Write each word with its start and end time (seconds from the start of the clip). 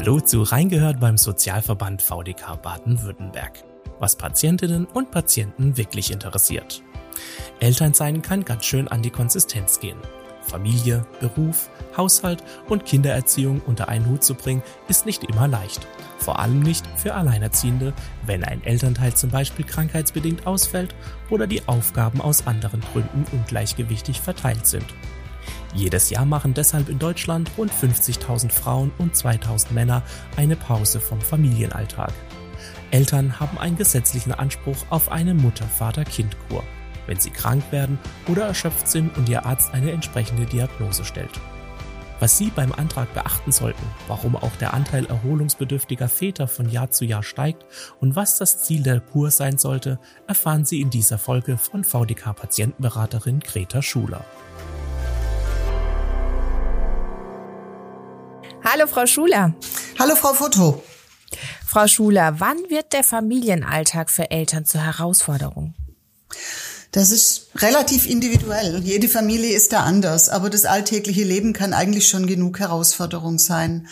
Hallo 0.00 0.18
zu 0.18 0.40
Reingehört 0.44 0.98
beim 0.98 1.18
Sozialverband 1.18 2.00
VDK 2.00 2.62
Baden-Württemberg, 2.62 3.62
was 3.98 4.16
Patientinnen 4.16 4.86
und 4.86 5.10
Patienten 5.10 5.76
wirklich 5.76 6.10
interessiert. 6.10 6.82
Elternsein 7.60 8.22
kann 8.22 8.46
ganz 8.46 8.64
schön 8.64 8.88
an 8.88 9.02
die 9.02 9.10
Konsistenz 9.10 9.78
gehen. 9.78 9.98
Familie, 10.40 11.04
Beruf, 11.20 11.68
Haushalt 11.98 12.42
und 12.70 12.86
Kindererziehung 12.86 13.60
unter 13.66 13.90
einen 13.90 14.06
Hut 14.06 14.24
zu 14.24 14.32
bringen, 14.32 14.62
ist 14.88 15.04
nicht 15.04 15.24
immer 15.24 15.46
leicht. 15.46 15.86
Vor 16.18 16.38
allem 16.38 16.60
nicht 16.60 16.86
für 16.96 17.14
Alleinerziehende, 17.14 17.92
wenn 18.24 18.42
ein 18.42 18.64
Elternteil 18.64 19.12
zum 19.12 19.28
Beispiel 19.28 19.66
krankheitsbedingt 19.66 20.46
ausfällt 20.46 20.94
oder 21.28 21.46
die 21.46 21.68
Aufgaben 21.68 22.22
aus 22.22 22.46
anderen 22.46 22.80
Gründen 22.92 23.26
ungleichgewichtig 23.32 24.22
verteilt 24.22 24.66
sind. 24.66 24.86
Jedes 25.74 26.10
Jahr 26.10 26.24
machen 26.24 26.54
deshalb 26.54 26.88
in 26.88 26.98
Deutschland 26.98 27.50
rund 27.56 27.70
50.000 27.72 28.50
Frauen 28.50 28.90
und 28.98 29.14
2.000 29.14 29.72
Männer 29.72 30.02
eine 30.36 30.56
Pause 30.56 31.00
vom 31.00 31.20
Familienalltag. 31.20 32.12
Eltern 32.90 33.38
haben 33.38 33.56
einen 33.58 33.76
gesetzlichen 33.76 34.32
Anspruch 34.32 34.76
auf 34.90 35.12
eine 35.12 35.34
Mutter-Vater-Kind-Kur, 35.34 36.64
wenn 37.06 37.20
sie 37.20 37.30
krank 37.30 37.62
werden 37.70 37.98
oder 38.26 38.46
erschöpft 38.46 38.88
sind 38.88 39.16
und 39.16 39.28
ihr 39.28 39.46
Arzt 39.46 39.72
eine 39.72 39.92
entsprechende 39.92 40.44
Diagnose 40.44 41.04
stellt. 41.04 41.40
Was 42.18 42.36
Sie 42.36 42.50
beim 42.54 42.72
Antrag 42.72 43.14
beachten 43.14 43.50
sollten, 43.50 43.82
warum 44.06 44.36
auch 44.36 44.54
der 44.56 44.74
Anteil 44.74 45.06
erholungsbedürftiger 45.06 46.06
Väter 46.06 46.48
von 46.48 46.68
Jahr 46.68 46.90
zu 46.90 47.06
Jahr 47.06 47.22
steigt 47.22 47.64
und 47.98 48.14
was 48.14 48.36
das 48.36 48.62
Ziel 48.62 48.82
der 48.82 49.00
Kur 49.00 49.30
sein 49.30 49.56
sollte, 49.56 49.98
erfahren 50.26 50.66
Sie 50.66 50.82
in 50.82 50.90
dieser 50.90 51.16
Folge 51.16 51.56
von 51.56 51.82
VDK-Patientenberaterin 51.82 53.40
Greta 53.40 53.80
Schuler. 53.80 54.22
Hallo 58.72 58.86
Frau 58.86 59.04
Schuler. 59.04 59.52
Hallo 59.98 60.14
Frau 60.14 60.32
Foto. 60.32 60.80
Frau 61.66 61.88
Schuler, 61.88 62.38
wann 62.38 62.56
wird 62.68 62.92
der 62.92 63.02
Familienalltag 63.02 64.10
für 64.10 64.30
Eltern 64.30 64.64
zur 64.64 64.80
Herausforderung? 64.80 65.74
Das 66.92 67.10
ist 67.10 67.48
relativ 67.56 68.08
individuell. 68.08 68.80
Jede 68.84 69.08
Familie 69.08 69.56
ist 69.56 69.72
da 69.72 69.80
anders, 69.80 70.28
aber 70.28 70.50
das 70.50 70.66
alltägliche 70.66 71.24
Leben 71.24 71.52
kann 71.52 71.72
eigentlich 71.72 72.06
schon 72.08 72.28
genug 72.28 72.60
Herausforderung 72.60 73.40
sein. 73.40 73.88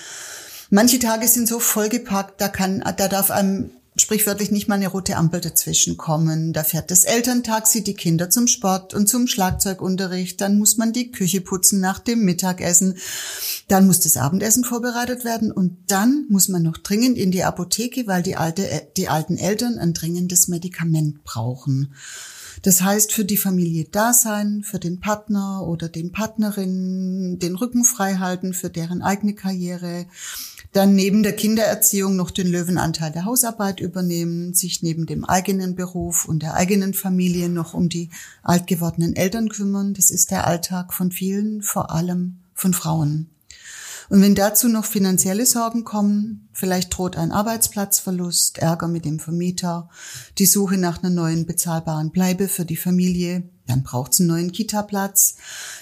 Manche 0.70 1.00
Tage 1.00 1.26
sind 1.26 1.48
so 1.48 1.58
vollgepackt, 1.58 2.40
da 2.40 2.46
kann, 2.46 2.78
da 2.96 3.08
darf 3.08 3.32
einem 3.32 3.70
sprichwörtlich 3.98 4.50
nicht 4.50 4.68
mal 4.68 4.76
eine 4.76 4.88
rote 4.88 5.16
Ampel 5.16 5.40
dazwischen 5.40 5.96
kommen. 5.96 6.52
Da 6.52 6.64
fährt 6.64 6.90
das 6.90 7.04
Elterntaxi 7.04 7.82
die 7.82 7.94
Kinder 7.94 8.30
zum 8.30 8.46
Sport 8.46 8.94
und 8.94 9.08
zum 9.08 9.26
Schlagzeugunterricht. 9.26 10.40
Dann 10.40 10.58
muss 10.58 10.76
man 10.76 10.92
die 10.92 11.10
Küche 11.10 11.40
putzen 11.40 11.80
nach 11.80 11.98
dem 11.98 12.24
Mittagessen. 12.24 12.96
Dann 13.66 13.86
muss 13.86 14.00
das 14.00 14.16
Abendessen 14.16 14.64
vorbereitet 14.64 15.24
werden 15.24 15.52
und 15.52 15.76
dann 15.88 16.26
muss 16.28 16.48
man 16.48 16.62
noch 16.62 16.78
dringend 16.78 17.18
in 17.18 17.30
die 17.30 17.44
Apotheke, 17.44 18.06
weil 18.06 18.22
die, 18.22 18.36
alte, 18.36 18.88
die 18.96 19.08
alten 19.08 19.36
Eltern 19.36 19.78
ein 19.78 19.94
dringendes 19.94 20.48
Medikament 20.48 21.24
brauchen. 21.24 21.92
Das 22.62 22.82
heißt, 22.82 23.12
für 23.12 23.24
die 23.24 23.36
Familie 23.36 23.86
da 23.90 24.12
sein, 24.12 24.62
für 24.64 24.78
den 24.78 25.00
Partner 25.00 25.66
oder 25.66 25.88
den 25.88 26.12
Partnerin, 26.12 27.38
den 27.38 27.54
Rücken 27.54 27.84
frei 27.84 28.16
halten, 28.16 28.52
für 28.52 28.70
deren 28.70 29.02
eigene 29.02 29.34
Karriere, 29.34 30.06
dann 30.72 30.94
neben 30.94 31.22
der 31.22 31.34
Kindererziehung 31.34 32.16
noch 32.16 32.30
den 32.30 32.46
Löwenanteil 32.46 33.10
der 33.10 33.24
Hausarbeit 33.24 33.80
übernehmen, 33.80 34.54
sich 34.54 34.82
neben 34.82 35.06
dem 35.06 35.24
eigenen 35.24 35.74
Beruf 35.74 36.26
und 36.26 36.42
der 36.42 36.54
eigenen 36.54 36.94
Familie 36.94 37.48
noch 37.48 37.74
um 37.74 37.88
die 37.88 38.10
alt 38.42 38.66
gewordenen 38.66 39.16
Eltern 39.16 39.48
kümmern. 39.48 39.94
Das 39.94 40.10
ist 40.10 40.30
der 40.30 40.46
Alltag 40.46 40.92
von 40.92 41.10
vielen, 41.10 41.62
vor 41.62 41.90
allem 41.90 42.40
von 42.54 42.74
Frauen. 42.74 43.30
Und 44.10 44.22
wenn 44.22 44.34
dazu 44.34 44.68
noch 44.68 44.86
finanzielle 44.86 45.44
Sorgen 45.44 45.84
kommen, 45.84 46.48
vielleicht 46.52 46.96
droht 46.96 47.16
ein 47.16 47.30
Arbeitsplatzverlust, 47.30 48.58
Ärger 48.58 48.88
mit 48.88 49.04
dem 49.04 49.20
Vermieter, 49.20 49.90
die 50.38 50.46
Suche 50.46 50.78
nach 50.78 51.02
einer 51.02 51.10
neuen 51.10 51.44
bezahlbaren 51.44 52.10
Bleibe 52.10 52.48
für 52.48 52.64
die 52.64 52.76
Familie, 52.76 53.42
dann 53.68 53.82
braucht's 53.82 54.18
einen 54.18 54.28
neuen 54.28 54.52
Kita-Platz, 54.52 55.36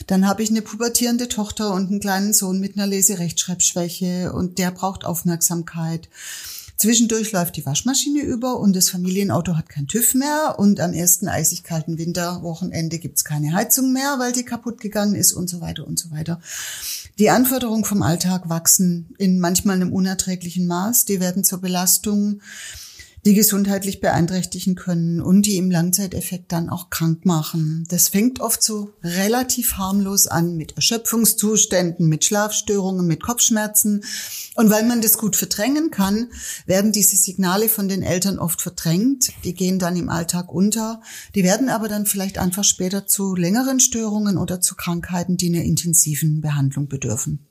dann 0.06 0.26
habe 0.26 0.42
ich 0.42 0.50
eine 0.50 0.62
pubertierende 0.62 1.28
Tochter 1.28 1.72
und 1.72 1.90
einen 1.90 2.00
kleinen 2.00 2.32
Sohn 2.32 2.60
mit 2.60 2.76
einer 2.76 2.86
Leserechtschreibschwäche 2.86 4.32
und 4.32 4.58
der 4.58 4.70
braucht 4.70 5.04
Aufmerksamkeit. 5.04 6.08
Zwischendurch 6.76 7.32
läuft 7.32 7.56
die 7.56 7.64
Waschmaschine 7.64 8.20
über 8.20 8.60
und 8.60 8.76
das 8.76 8.90
Familienauto 8.90 9.56
hat 9.56 9.70
kein 9.70 9.86
TÜV 9.86 10.14
mehr 10.14 10.56
und 10.58 10.78
am 10.78 10.92
ersten 10.92 11.26
eisig 11.26 11.62
kalten 11.64 11.96
Winterwochenende 11.96 12.98
gibt's 12.98 13.24
keine 13.24 13.54
Heizung 13.54 13.94
mehr, 13.94 14.16
weil 14.18 14.32
die 14.32 14.44
kaputt 14.44 14.78
gegangen 14.80 15.14
ist 15.14 15.32
und 15.32 15.48
so 15.48 15.62
weiter 15.62 15.86
und 15.86 15.98
so 15.98 16.10
weiter. 16.10 16.38
Die 17.18 17.30
Anforderungen 17.30 17.86
vom 17.86 18.02
Alltag 18.02 18.50
wachsen 18.50 19.14
in 19.16 19.40
manchmal 19.40 19.76
einem 19.76 19.92
unerträglichen 19.92 20.66
Maß. 20.66 21.06
Die 21.06 21.18
werden 21.18 21.44
zur 21.44 21.62
Belastung 21.62 22.42
die 23.26 23.34
gesundheitlich 23.34 24.00
beeinträchtigen 24.00 24.76
können 24.76 25.20
und 25.20 25.46
die 25.46 25.56
im 25.56 25.68
Langzeiteffekt 25.68 26.52
dann 26.52 26.70
auch 26.70 26.90
krank 26.90 27.26
machen. 27.26 27.84
Das 27.88 28.08
fängt 28.08 28.38
oft 28.38 28.62
so 28.62 28.94
relativ 29.02 29.72
harmlos 29.72 30.28
an 30.28 30.56
mit 30.56 30.76
Erschöpfungszuständen, 30.76 32.08
mit 32.08 32.24
Schlafstörungen, 32.24 33.04
mit 33.04 33.20
Kopfschmerzen. 33.20 34.04
Und 34.54 34.70
weil 34.70 34.86
man 34.86 35.00
das 35.02 35.18
gut 35.18 35.34
verdrängen 35.34 35.90
kann, 35.90 36.28
werden 36.66 36.92
diese 36.92 37.16
Signale 37.16 37.68
von 37.68 37.88
den 37.88 38.04
Eltern 38.04 38.38
oft 38.38 38.62
verdrängt. 38.62 39.32
Die 39.42 39.54
gehen 39.54 39.80
dann 39.80 39.96
im 39.96 40.08
Alltag 40.08 40.52
unter. 40.52 41.02
Die 41.34 41.42
werden 41.42 41.68
aber 41.68 41.88
dann 41.88 42.06
vielleicht 42.06 42.38
einfach 42.38 42.62
später 42.64 43.08
zu 43.08 43.34
längeren 43.34 43.80
Störungen 43.80 44.38
oder 44.38 44.60
zu 44.60 44.76
Krankheiten, 44.76 45.36
die 45.36 45.48
einer 45.48 45.64
intensiven 45.64 46.42
Behandlung 46.42 46.86
bedürfen. 46.86 47.44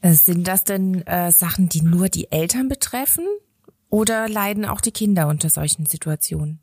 Äh, 0.00 0.14
sind 0.14 0.48
das 0.48 0.64
denn 0.64 1.06
äh, 1.06 1.30
Sachen, 1.30 1.68
die 1.68 1.82
nur 1.82 2.08
die 2.08 2.32
Eltern 2.32 2.66
betreffen? 2.66 3.24
Oder 3.90 4.28
leiden 4.28 4.64
auch 4.64 4.80
die 4.80 4.92
Kinder 4.92 5.26
unter 5.28 5.50
solchen 5.50 5.84
Situationen? 5.84 6.60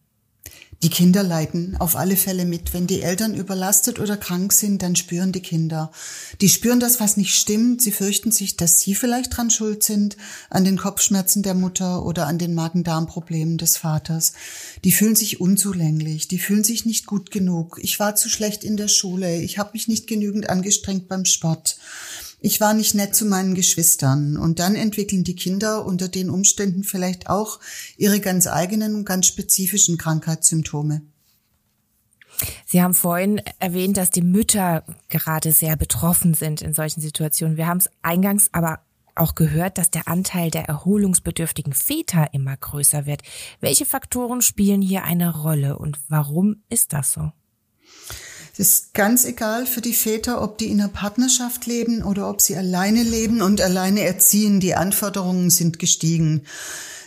Die 0.83 0.89
Kinder 0.89 1.23
leiden 1.23 1.75
auf 1.79 1.95
alle 1.95 2.15
Fälle 2.15 2.45
mit. 2.45 2.73
Wenn 2.73 2.85
die 2.85 3.01
Eltern 3.01 3.33
überlastet 3.33 3.99
oder 3.99 4.15
krank 4.15 4.53
sind, 4.53 4.83
dann 4.83 4.95
spüren 4.95 5.31
die 5.31 5.41
Kinder. 5.41 5.91
Die 6.39 6.49
spüren 6.49 6.79
das, 6.79 6.99
was 6.99 7.17
nicht 7.17 7.33
stimmt. 7.35 7.81
Sie 7.81 7.91
fürchten 7.91 8.31
sich, 8.31 8.57
dass 8.57 8.79
sie 8.79 8.93
vielleicht 8.93 9.35
dran 9.35 9.49
schuld 9.49 9.81
sind, 9.81 10.17
an 10.51 10.63
den 10.63 10.77
Kopfschmerzen 10.77 11.41
der 11.41 11.55
Mutter 11.55 12.05
oder 12.05 12.27
an 12.27 12.37
den 12.37 12.53
Magen-Darm-Problemen 12.53 13.57
des 13.57 13.75
Vaters. 13.75 14.33
Die 14.83 14.91
fühlen 14.91 15.15
sich 15.15 15.41
unzulänglich. 15.41 16.27
Die 16.27 16.39
fühlen 16.39 16.63
sich 16.63 16.85
nicht 16.85 17.07
gut 17.07 17.31
genug. 17.31 17.79
Ich 17.81 17.99
war 17.99 18.15
zu 18.15 18.29
schlecht 18.29 18.63
in 18.63 18.77
der 18.77 18.87
Schule. 18.87 19.41
Ich 19.41 19.57
habe 19.57 19.71
mich 19.73 19.87
nicht 19.87 20.05
genügend 20.05 20.47
angestrengt 20.47 21.07
beim 21.07 21.25
Sport 21.25 21.77
ich 22.39 22.61
war 22.61 22.73
nicht 22.73 22.93
nett 22.93 23.15
zu 23.15 23.25
meinen 23.25 23.55
Geschwistern. 23.55 24.37
Und 24.37 24.59
dann 24.59 24.75
entwickeln 24.75 25.23
die 25.23 25.35
Kinder 25.35 25.85
unter 25.85 26.07
den 26.07 26.29
Umständen 26.29 26.83
vielleicht 26.83 27.29
auch 27.29 27.59
ihre 27.97 28.19
ganz 28.19 28.47
eigenen 28.47 28.95
und 28.95 29.05
ganz 29.05 29.27
spezifischen 29.27 29.97
Krankheitssymptome. 29.97 31.01
Sie 32.65 32.83
haben 32.83 32.93
vorhin 32.93 33.41
erwähnt, 33.59 33.97
dass 33.97 34.11
die 34.11 34.21
Mütter 34.21 34.83
gerade 35.09 35.51
sehr 35.51 35.75
betroffen 35.75 36.35
sind 36.35 36.61
in 36.61 36.73
solchen 36.73 37.01
Situationen. 37.01 37.57
Wir 37.57 37.65
haben 37.65 37.79
es 37.79 37.89
eingangs 38.03 38.49
aber 38.51 38.81
auch 39.15 39.33
gehört, 39.33 39.79
dass 39.79 39.89
der 39.89 40.07
Anteil 40.07 40.51
der 40.51 40.65
erholungsbedürftigen 40.65 41.73
Väter 41.73 42.33
immer 42.33 42.55
größer 42.55 43.07
wird. 43.07 43.23
Welche 43.59 43.85
Faktoren 43.85 44.43
spielen 44.43 44.83
hier 44.83 45.03
eine 45.03 45.35
Rolle 45.41 45.79
und 45.79 45.99
warum 46.07 46.61
ist 46.69 46.93
das 46.93 47.13
so? 47.13 47.31
Es 48.59 48.69
ist 48.69 48.93
ganz 48.95 49.23
egal 49.23 49.67
für 49.67 49.81
die 49.81 49.93
Väter, 49.93 50.41
ob 50.41 50.57
die 50.57 50.71
in 50.71 50.81
einer 50.81 50.89
Partnerschaft 50.89 51.67
leben 51.67 52.01
oder 52.01 52.27
ob 52.27 52.41
sie 52.41 52.55
alleine 52.55 53.03
leben 53.03 53.43
und 53.43 53.61
alleine 53.61 54.01
erziehen. 54.01 54.59
Die 54.59 54.73
Anforderungen 54.73 55.51
sind 55.51 55.77
gestiegen. 55.77 56.41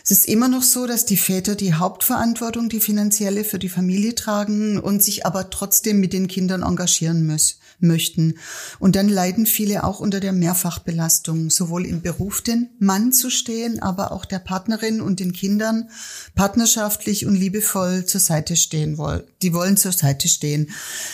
Es 0.05 0.11
ist 0.11 0.29
immer 0.29 0.47
noch 0.47 0.63
so, 0.63 0.87
dass 0.87 1.05
die 1.05 1.17
Väter 1.17 1.55
die 1.55 1.73
Hauptverantwortung, 1.73 2.69
die 2.69 2.79
finanzielle 2.79 3.43
für 3.43 3.59
die 3.59 3.67
Familie 3.67 4.15
tragen 4.15 4.79
und 4.79 5.03
sich 5.03 5.25
aber 5.25 5.49
trotzdem 5.49 5.99
mit 5.99 6.13
den 6.13 6.29
Kindern 6.29 6.63
engagieren 6.63 7.25
müssen 7.25 7.60
möchten. 7.81 8.35
Und 8.79 8.95
dann 8.95 9.09
leiden 9.09 9.45
viele 9.45 9.83
auch 9.83 9.99
unter 9.99 10.19
der 10.19 10.33
Mehrfachbelastung, 10.33 11.49
sowohl 11.49 11.85
im 11.85 12.01
Beruf 12.01 12.41
den 12.41 12.69
Mann 12.79 13.11
zu 13.11 13.29
stehen, 13.29 13.81
aber 13.81 14.11
auch 14.11 14.25
der 14.25 14.39
Partnerin 14.39 15.01
und 15.01 15.19
den 15.19 15.33
Kindern 15.33 15.89
partnerschaftlich 16.35 17.25
und 17.25 17.35
liebevoll 17.35 18.05
zur 18.05 18.21
Seite 18.21 18.55
stehen 18.55 18.97
wollen. 18.97 19.23
Die 19.41 19.53
wollen 19.53 19.77
zur 19.77 19.91
Seite 19.91 20.27
stehen. 20.27 20.69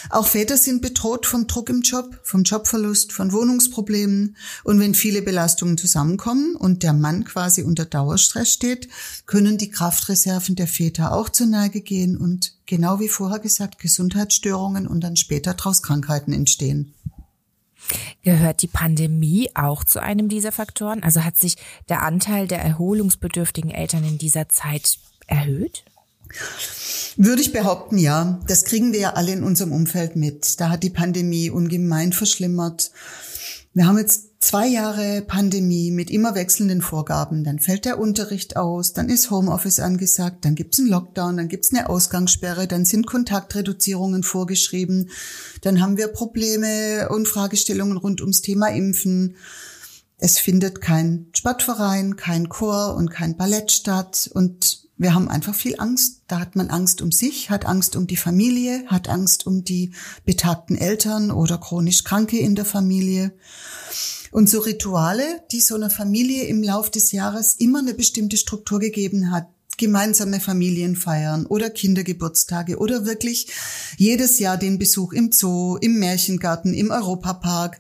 Auch 0.09 0.27
Väter 0.27 0.57
sind 0.57 0.81
bedroht 0.81 1.25
vom 1.25 1.47
Druck 1.47 1.69
im 1.69 1.81
Job, 1.81 2.19
vom 2.23 2.43
Jobverlust, 2.43 3.11
von 3.11 3.31
Wohnungsproblemen. 3.31 4.35
Und 4.63 4.79
wenn 4.79 4.93
viele 4.93 5.21
Belastungen 5.21 5.77
zusammenkommen 5.77 6.55
und 6.55 6.83
der 6.83 6.93
Mann 6.93 7.23
quasi 7.23 7.63
unter 7.63 7.85
Dauerstress 7.85 8.51
steht, 8.51 8.87
können 9.25 9.57
die 9.57 9.69
Kraftreserven 9.69 10.55
der 10.55 10.67
Väter 10.67 11.13
auch 11.13 11.29
zur 11.29 11.47
Neige 11.47 11.81
gehen 11.81 12.17
und 12.17 12.53
genau 12.65 12.99
wie 12.99 13.09
vorher 13.09 13.39
gesagt, 13.39 13.79
Gesundheitsstörungen 13.79 14.87
und 14.87 15.01
dann 15.01 15.15
später 15.15 15.53
daraus 15.53 15.81
Krankheiten 15.81 16.33
entstehen. 16.33 16.56
Gehört 18.23 18.61
die 18.61 18.67
Pandemie 18.67 19.49
auch 19.55 19.83
zu 19.83 20.01
einem 20.01 20.27
dieser 20.27 20.51
Faktoren? 20.51 21.03
Also 21.03 21.23
hat 21.23 21.37
sich 21.37 21.55
der 21.89 22.01
Anteil 22.01 22.47
der 22.47 22.59
erholungsbedürftigen 22.59 23.71
Eltern 23.71 24.03
in 24.03 24.17
dieser 24.17 24.49
Zeit 24.49 24.97
erhöht? 25.27 25.85
Würde 27.15 27.41
ich 27.41 27.53
behaupten, 27.53 27.97
ja. 27.97 28.39
Das 28.47 28.65
kriegen 28.65 28.91
wir 28.91 28.99
ja 28.99 29.13
alle 29.13 29.31
in 29.31 29.43
unserem 29.43 29.71
Umfeld 29.71 30.15
mit. 30.15 30.59
Da 30.59 30.69
hat 30.69 30.83
die 30.83 30.89
Pandemie 30.89 31.49
ungemein 31.49 32.13
verschlimmert 32.13 32.91
Wir 33.77 33.85
haben 33.85 33.99
jetzt 33.99 34.29
zwei 34.39 34.65
Jahre 34.65 35.21
Pandemie 35.21 35.91
mit 35.91 36.09
immer 36.09 36.33
wechselnden 36.33 36.81
Vorgaben. 36.81 37.43
Dann 37.43 37.59
fällt 37.59 37.85
der 37.85 37.99
Unterricht 37.99 38.57
aus, 38.57 38.93
dann 38.93 39.07
ist 39.07 39.29
Homeoffice 39.29 39.79
angesagt, 39.79 40.45
dann 40.45 40.55
gibt's 40.55 40.79
einen 40.79 40.87
Lockdown, 40.87 41.37
dann 41.37 41.47
gibt's 41.47 41.71
eine 41.71 41.87
Ausgangssperre, 41.87 42.65
dann 42.67 42.85
sind 42.85 43.05
Kontaktreduzierungen 43.05 44.23
vorgeschrieben, 44.23 45.11
dann 45.61 45.79
haben 45.79 45.95
wir 45.95 46.07
Probleme 46.07 47.07
und 47.09 47.27
Fragestellungen 47.27 47.97
rund 47.97 48.19
ums 48.19 48.41
Thema 48.41 48.69
Impfen. 48.69 49.35
Es 50.17 50.39
findet 50.39 50.81
kein 50.81 51.27
Sportverein, 51.35 52.15
kein 52.15 52.49
Chor 52.49 52.95
und 52.95 53.11
kein 53.11 53.37
Ballett 53.37 53.71
statt 53.71 54.27
und 54.33 54.86
wir 54.97 55.13
haben 55.13 55.29
einfach 55.29 55.53
viel 55.53 55.75
Angst. 55.79 56.21
Da 56.27 56.39
hat 56.39 56.55
man 56.55 56.69
Angst 56.69 57.01
um 57.01 57.11
sich, 57.11 57.49
hat 57.49 57.65
Angst 57.65 57.95
um 57.95 58.07
die 58.07 58.17
Familie, 58.17 58.83
hat 58.87 59.09
Angst 59.09 59.45
um 59.45 59.63
die 59.63 59.91
betagten 60.25 60.75
Eltern 60.75 61.31
oder 61.31 61.57
chronisch 61.57 62.03
Kranke 62.03 62.39
in 62.39 62.55
der 62.55 62.65
Familie. 62.65 63.33
Und 64.31 64.49
so 64.49 64.59
Rituale, 64.59 65.41
die 65.51 65.61
so 65.61 65.75
einer 65.75 65.89
Familie 65.89 66.45
im 66.45 66.63
Lauf 66.63 66.91
des 66.91 67.11
Jahres 67.11 67.55
immer 67.55 67.79
eine 67.79 67.93
bestimmte 67.93 68.37
Struktur 68.37 68.79
gegeben 68.79 69.31
hat, 69.31 69.47
gemeinsame 69.77 70.39
Familienfeiern 70.39 71.45
oder 71.45 71.69
Kindergeburtstage 71.69 72.77
oder 72.77 73.05
wirklich 73.05 73.47
jedes 73.97 74.39
Jahr 74.39 74.57
den 74.57 74.79
Besuch 74.79 75.13
im 75.13 75.31
Zoo, 75.31 75.77
im 75.77 75.99
Märchengarten, 75.99 76.73
im 76.73 76.89
Europapark. 76.89 77.79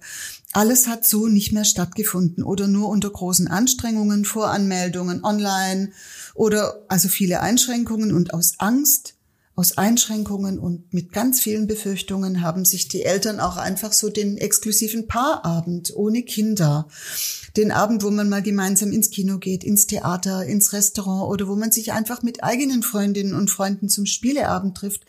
Alles 0.53 0.87
hat 0.87 1.05
so 1.05 1.27
nicht 1.27 1.51
mehr 1.51 1.65
stattgefunden 1.65 2.43
oder 2.43 2.67
nur 2.67 2.89
unter 2.89 3.09
großen 3.09 3.47
Anstrengungen, 3.47 4.25
Voranmeldungen 4.25 5.23
online 5.23 5.91
oder 6.35 6.85
also 6.87 7.09
viele 7.09 7.41
Einschränkungen 7.41 8.13
und 8.13 8.33
aus 8.33 8.53
Angst 8.57 9.17
aus 9.57 9.75
Einschränkungen 9.75 10.59
und 10.59 10.93
mit 10.93 11.11
ganz 11.11 11.41
vielen 11.41 11.65
Befürchtungen 11.65 12.43
haben 12.43 12.63
sich 12.63 12.89
die 12.89 13.01
Eltern 13.01 13.39
auch 13.39 13.57
einfach 13.57 13.91
so 13.91 14.09
den 14.09 14.37
exklusiven 14.37 15.07
Paarabend 15.07 15.91
ohne 15.95 16.21
Kinder, 16.21 16.87
den 17.57 17.71
Abend, 17.71 18.03
wo 18.03 18.11
man 18.11 18.29
mal 18.29 18.43
gemeinsam 18.43 18.91
ins 18.91 19.09
Kino 19.09 19.39
geht, 19.39 19.63
ins 19.63 19.87
Theater, 19.87 20.45
ins 20.45 20.73
Restaurant 20.73 21.31
oder 21.31 21.47
wo 21.47 21.55
man 21.55 21.71
sich 21.71 21.91
einfach 21.91 22.21
mit 22.21 22.43
eigenen 22.43 22.83
Freundinnen 22.83 23.33
und 23.33 23.49
Freunden 23.49 23.89
zum 23.89 24.05
Spieleabend 24.05 24.77
trifft, 24.77 25.05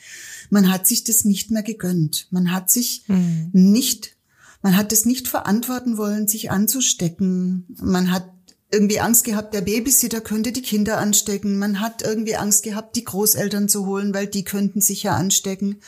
man 0.49 0.73
hat 0.73 0.87
sich 0.87 1.05
das 1.05 1.27
nicht 1.27 1.51
mehr 1.51 1.63
gegönnt. 1.63 2.27
Man 2.31 2.51
hat 2.51 2.71
sich 2.71 3.05
mhm. 3.07 3.51
nicht 3.53 4.17
man 4.63 4.77
hat 4.77 4.93
es 4.93 5.05
nicht 5.05 5.29
verantworten 5.29 5.97
wollen, 5.97 6.29
sich 6.29 6.51
anzustecken. 6.51 7.67
Man 7.81 8.11
hat 8.11 8.29
irgendwie 8.71 9.01
Angst 9.01 9.25
gehabt, 9.25 9.55
der 9.55 9.63
Babysitter 9.63 10.21
könnte 10.21 10.53
die 10.53 10.63
Kinder 10.63 10.99
anstecken. 10.99 11.59
Man 11.59 11.81
hat 11.81 12.03
irgendwie 12.03 12.37
Angst 12.37 12.65
gehabt, 12.65 12.97
die 12.97 13.05
Großeltern 13.05 13.69
zu 13.69 13.87
holen, 13.87 14.13
weil 14.13 14.27
die 14.27 14.45
könnten 14.45 14.81
sich 14.81 15.05
ja 15.05 15.17
anstecken. 15.17 15.81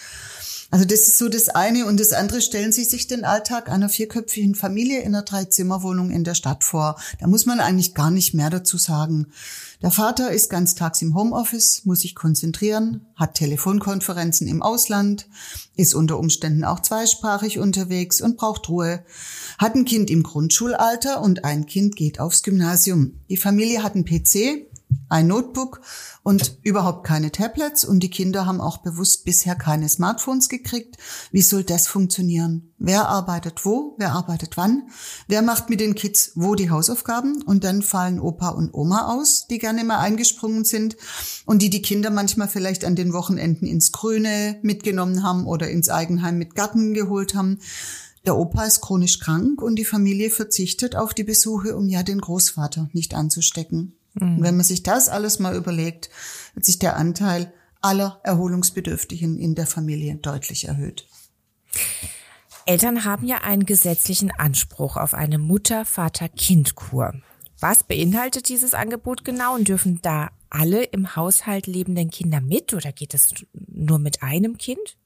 Also 0.71 0.85
das 0.85 1.09
ist 1.09 1.19
so 1.19 1.29
das 1.29 1.49
eine. 1.49 1.87
Und 1.87 1.99
das 1.99 2.13
andere, 2.13 2.41
stellen 2.41 2.73
Sie 2.73 2.85
sich 2.85 3.09
den 3.09 3.25
Alltag 3.25 3.69
einer 3.69 3.89
vierköpfigen 3.89 4.55
Familie 4.55 5.01
in 5.01 5.15
einer 5.15 5.25
Dreizimmerwohnung 5.25 6.11
in 6.11 6.25
der 6.25 6.35
Stadt 6.35 6.63
vor. 6.63 6.97
Da 7.19 7.27
muss 7.27 7.47
man 7.47 7.61
eigentlich 7.61 7.95
gar 7.95 8.11
nicht 8.11 8.35
mehr 8.35 8.51
dazu 8.51 8.79
sagen. 8.79 9.27
Der 9.83 9.91
Vater 9.91 10.31
ist 10.31 10.51
ganztags 10.51 11.01
im 11.01 11.15
Homeoffice, 11.15 11.83
muss 11.85 12.01
sich 12.01 12.15
konzentrieren, 12.15 13.07
hat 13.17 13.35
Telefonkonferenzen 13.35 14.47
im 14.47 14.63
Ausland, 14.63 15.27
ist 15.75 15.95
unter 15.95 16.19
Umständen 16.19 16.65
auch 16.65 16.81
zweisprachig 16.81 17.59
unterwegs 17.59 18.21
und 18.21 18.37
braucht 18.37 18.69
Ruhe, 18.69 19.03
hat 19.59 19.75
ein 19.75 19.87
Kind 19.87 20.11
im 20.11 20.23
Grundschulalter 20.23 21.23
und 21.23 21.45
ein 21.47 21.65
Kind 21.65 21.97
geht 21.97 22.21
aufs 22.21 22.43
Gymnasium. 22.43 23.21
Die 23.31 23.39
Familie 23.39 23.83
hat 23.83 23.95
einen 23.95 24.05
PC, 24.05 24.67
ein 25.09 25.27
Notebook 25.27 25.81
und 26.23 26.59
überhaupt 26.63 27.05
keine 27.07 27.33
Tablets 27.33 27.85
und 27.85 28.01
die 28.01 28.11
Kinder 28.11 28.47
haben 28.47 28.61
auch 28.61 28.79
bewusst 28.79 29.25
bisher 29.25 29.57
keine 29.57 29.89
Smartphones 29.89 30.49
gekriegt. 30.49 30.97
Wie 31.33 31.43
soll 31.43 31.65
das 31.65 31.89
funktionieren? 31.89 32.73
Wer 32.79 33.09
arbeitet 33.09 33.65
wo? 33.65 33.95
Wer 33.99 34.13
arbeitet 34.13 34.57
wann? 34.57 34.89
Wer 35.27 35.43
macht 35.43 35.69
mit 35.69 35.81
den 35.81 35.95
Kids 35.95 36.33
wo 36.37 36.55
die 36.55 36.71
Hausaufgaben? 36.71 37.43
Und 37.43 37.65
dann 37.65 37.83
fallen 37.83 38.21
Opa 38.21 38.51
und 38.51 38.73
Oma 38.73 39.13
aus, 39.13 39.47
die 39.49 39.59
gerne 39.59 39.83
mal 39.85 39.99
eingesprungen 39.99 40.65
sind 40.65 40.97
und 41.45 41.61
die 41.61 41.71
die 41.71 41.83
Kinder 41.83 42.11
manchmal 42.11 42.49
vielleicht 42.49 42.85
an 42.85 42.95
den 42.95 43.13
Wochenenden 43.13 43.67
ins 43.67 43.93
Grüne 43.93 44.59
mitgenommen 44.63 45.23
haben 45.23 45.47
oder 45.47 45.69
ins 45.69 45.89
Eigenheim 45.89 46.39
mit 46.39 46.55
Garten 46.55 46.95
geholt 46.95 47.35
haben. 47.35 47.59
Der 48.27 48.37
Opa 48.37 48.65
ist 48.65 48.81
chronisch 48.83 49.19
krank 49.19 49.63
und 49.63 49.77
die 49.77 49.85
Familie 49.85 50.31
verzichtet 50.31 50.95
auf 50.95 51.15
die 51.15 51.25
Besuche, 51.25 51.75
um 51.75 51.89
ja 51.89 52.03
den 52.03 52.21
Großvater 52.21 52.91
nicht 52.93 53.15
anzustecken. 53.15 53.97
Mhm. 54.15 54.43
wenn 54.43 54.57
man 54.57 54.65
sich 54.65 54.83
das 54.83 55.09
alles 55.09 55.39
mal 55.39 55.55
überlegt, 55.55 56.11
hat 56.57 56.65
sich 56.65 56.79
der 56.79 56.97
Anteil 56.97 57.53
aller 57.81 58.21
Erholungsbedürftigen 58.25 59.39
in 59.39 59.55
der 59.55 59.67
Familie 59.67 60.17
deutlich 60.17 60.67
erhöht. 60.67 61.07
Eltern 62.67 63.05
haben 63.05 63.27
ja 63.27 63.39
einen 63.39 63.65
gesetzlichen 63.65 64.31
Anspruch 64.31 64.97
auf 64.97 65.15
eine 65.15 65.39
Mutter-Vater-Kind-Kur. 65.39 67.15
Was 67.59 67.85
beinhaltet 67.85 68.49
dieses 68.49 68.75
Angebot 68.75 69.25
genau 69.25 69.55
und 69.55 69.69
dürfen 69.69 70.01
da 70.03 70.31
alle 70.51 70.85
im 70.85 71.15
Haushalt 71.17 71.67
lebenden 71.67 72.11
Kinder 72.11 72.41
mit 72.41 72.75
oder 72.75 72.93
geht 72.93 73.15
es 73.15 73.33
nur 73.53 73.99
mit 73.99 74.23
einem 74.23 74.59
Kind? 74.59 74.97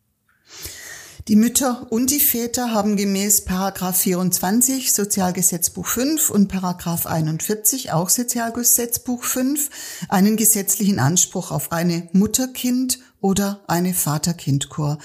Die 1.26 1.37
Mütter 1.37 1.87
und 1.88 2.11
die 2.11 2.21
Väter 2.21 2.73
haben 2.73 2.97
gemäß 2.97 3.47
Paragraph 3.47 3.97
24 3.97 4.93
Sozialgesetzbuch 4.93 5.87
5 5.87 6.29
und 6.29 6.49
Paragraph 6.49 7.06
41 7.06 7.93
auch 7.93 8.11
Sozialgesetzbuch 8.11 9.25
5 9.25 9.71
einen 10.11 10.37
gesetzlichen 10.37 10.99
Anspruch 10.99 11.50
auf 11.50 11.73
eine 11.73 12.11
Mutter-Kind 12.12 12.99
oder 13.23 13.65
eine 13.69 13.94
Vater-Kind-Kur. 13.94 14.99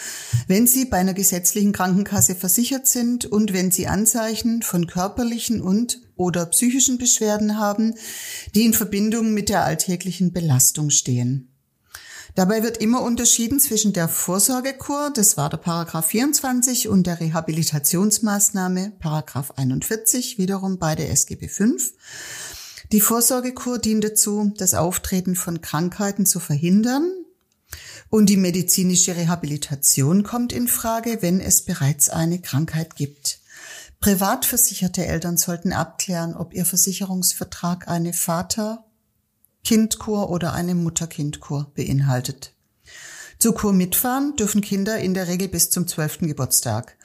Wenn 0.45 0.67
sie 0.67 0.83
bei 0.83 0.97
einer 0.97 1.13
gesetzlichen 1.13 1.71
Krankenkasse 1.71 2.35
versichert 2.35 2.85
sind 2.85 3.25
und 3.25 3.53
wenn 3.53 3.71
sie 3.71 3.87
Anzeichen 3.87 4.61
von 4.61 4.87
körperlichen 4.87 5.61
und 5.61 6.01
oder 6.17 6.47
psychischen 6.47 6.97
Beschwerden 6.97 7.57
haben, 7.57 7.95
die 8.55 8.65
in 8.65 8.73
Verbindung 8.73 9.33
mit 9.33 9.47
der 9.47 9.63
alltäglichen 9.63 10.33
Belastung 10.33 10.89
stehen. 10.89 11.49
Dabei 12.39 12.63
wird 12.63 12.77
immer 12.77 13.01
unterschieden 13.01 13.59
zwischen 13.59 13.91
der 13.91 14.07
Vorsorgekur, 14.07 15.11
das 15.13 15.35
war 15.35 15.49
der 15.49 15.57
Paragraph 15.57 16.05
24, 16.05 16.87
und 16.87 17.05
der 17.05 17.19
Rehabilitationsmaßnahme, 17.19 18.93
Paragraph 18.97 19.51
41, 19.57 20.37
wiederum 20.37 20.79
bei 20.79 20.95
der 20.95 21.11
SGB 21.11 21.49
5. 21.49 21.91
Die 22.93 23.01
Vorsorgekur 23.01 23.77
dient 23.77 24.05
dazu, 24.05 24.53
das 24.55 24.73
Auftreten 24.73 25.35
von 25.35 25.59
Krankheiten 25.59 26.25
zu 26.25 26.39
verhindern. 26.39 27.11
Und 28.09 28.29
die 28.29 28.37
medizinische 28.37 29.17
Rehabilitation 29.17 30.23
kommt 30.23 30.53
in 30.53 30.69
Frage, 30.69 31.17
wenn 31.19 31.41
es 31.41 31.65
bereits 31.65 32.09
eine 32.09 32.39
Krankheit 32.39 32.95
gibt. 32.95 33.41
Privat 33.99 34.45
versicherte 34.45 35.05
Eltern 35.05 35.35
sollten 35.35 35.73
abklären, 35.73 36.37
ob 36.37 36.53
ihr 36.53 36.65
Versicherungsvertrag 36.65 37.89
eine 37.89 38.13
Vater- 38.13 38.85
Kindkur 39.69 40.31
oder 40.31 40.53
eine 40.53 40.73
Mutter-Kind-Kur 40.73 41.71
beinhaltet. 41.75 42.53
Zur 43.37 43.53
Kur 43.53 43.71
mitfahren 43.71 44.35
dürfen 44.35 44.61
Kinder 44.61 44.97
in 44.97 45.13
der 45.13 45.27
Regel 45.27 45.47
bis 45.47 45.69
zum 45.69 45.87
12. 45.87 46.21
Geburtstag. 46.21 46.97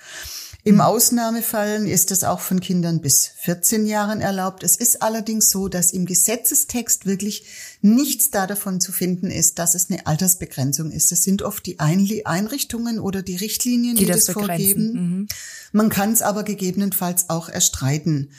Im 0.66 0.80
Ausnahmefallen 0.80 1.86
ist 1.86 2.10
es 2.10 2.24
auch 2.24 2.40
von 2.40 2.60
Kindern 2.60 3.02
bis 3.02 3.26
14 3.36 3.84
Jahren 3.84 4.22
erlaubt. 4.22 4.62
Es 4.62 4.76
ist 4.76 5.02
allerdings 5.02 5.50
so, 5.50 5.68
dass 5.68 5.92
im 5.92 6.06
Gesetzestext 6.06 7.04
wirklich 7.04 7.44
nichts 7.82 8.30
da 8.30 8.46
davon 8.46 8.80
zu 8.80 8.90
finden 8.90 9.30
ist, 9.30 9.58
dass 9.58 9.74
es 9.74 9.90
eine 9.90 10.06
Altersbegrenzung 10.06 10.90
ist. 10.90 11.12
Es 11.12 11.22
sind 11.22 11.42
oft 11.42 11.66
die 11.66 11.80
Einrichtungen 11.80 12.98
oder 12.98 13.20
die 13.20 13.36
Richtlinien, 13.36 13.94
die, 13.94 14.06
die 14.06 14.10
das, 14.10 14.24
das 14.24 14.32
vorgeben. 14.32 14.92
Mhm. 14.92 15.28
Man 15.72 15.90
kann 15.90 16.12
es 16.12 16.22
aber 16.22 16.44
gegebenenfalls 16.44 17.28
auch 17.28 17.50
erstreiten. 17.50 18.30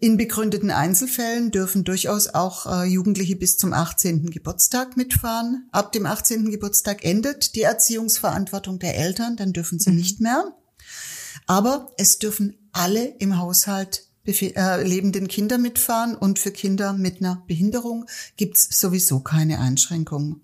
In 0.00 0.16
begründeten 0.16 0.70
Einzelfällen 0.70 1.50
dürfen 1.50 1.82
durchaus 1.82 2.28
auch 2.28 2.66
äh, 2.66 2.84
Jugendliche 2.84 3.34
bis 3.34 3.56
zum 3.58 3.72
18. 3.72 4.30
Geburtstag 4.30 4.96
mitfahren. 4.96 5.68
Ab 5.72 5.90
dem 5.90 6.06
18. 6.06 6.52
Geburtstag 6.52 7.04
endet 7.04 7.56
die 7.56 7.62
Erziehungsverantwortung 7.62 8.78
der 8.78 8.96
Eltern, 8.96 9.36
dann 9.36 9.52
dürfen 9.52 9.80
sie 9.80 9.90
mhm. 9.90 9.96
nicht 9.96 10.20
mehr. 10.20 10.56
Aber 11.48 11.92
es 11.96 12.20
dürfen 12.20 12.54
alle 12.70 13.06
im 13.18 13.38
Haushalt 13.38 14.04
äh, 14.24 14.86
lebenden 14.86 15.26
Kinder 15.26 15.58
mitfahren 15.58 16.14
und 16.14 16.38
für 16.38 16.52
Kinder 16.52 16.92
mit 16.92 17.20
einer 17.20 17.42
Behinderung 17.48 18.04
gibt's 18.36 18.78
sowieso 18.78 19.20
keine 19.20 19.58
Einschränkungen. 19.58 20.42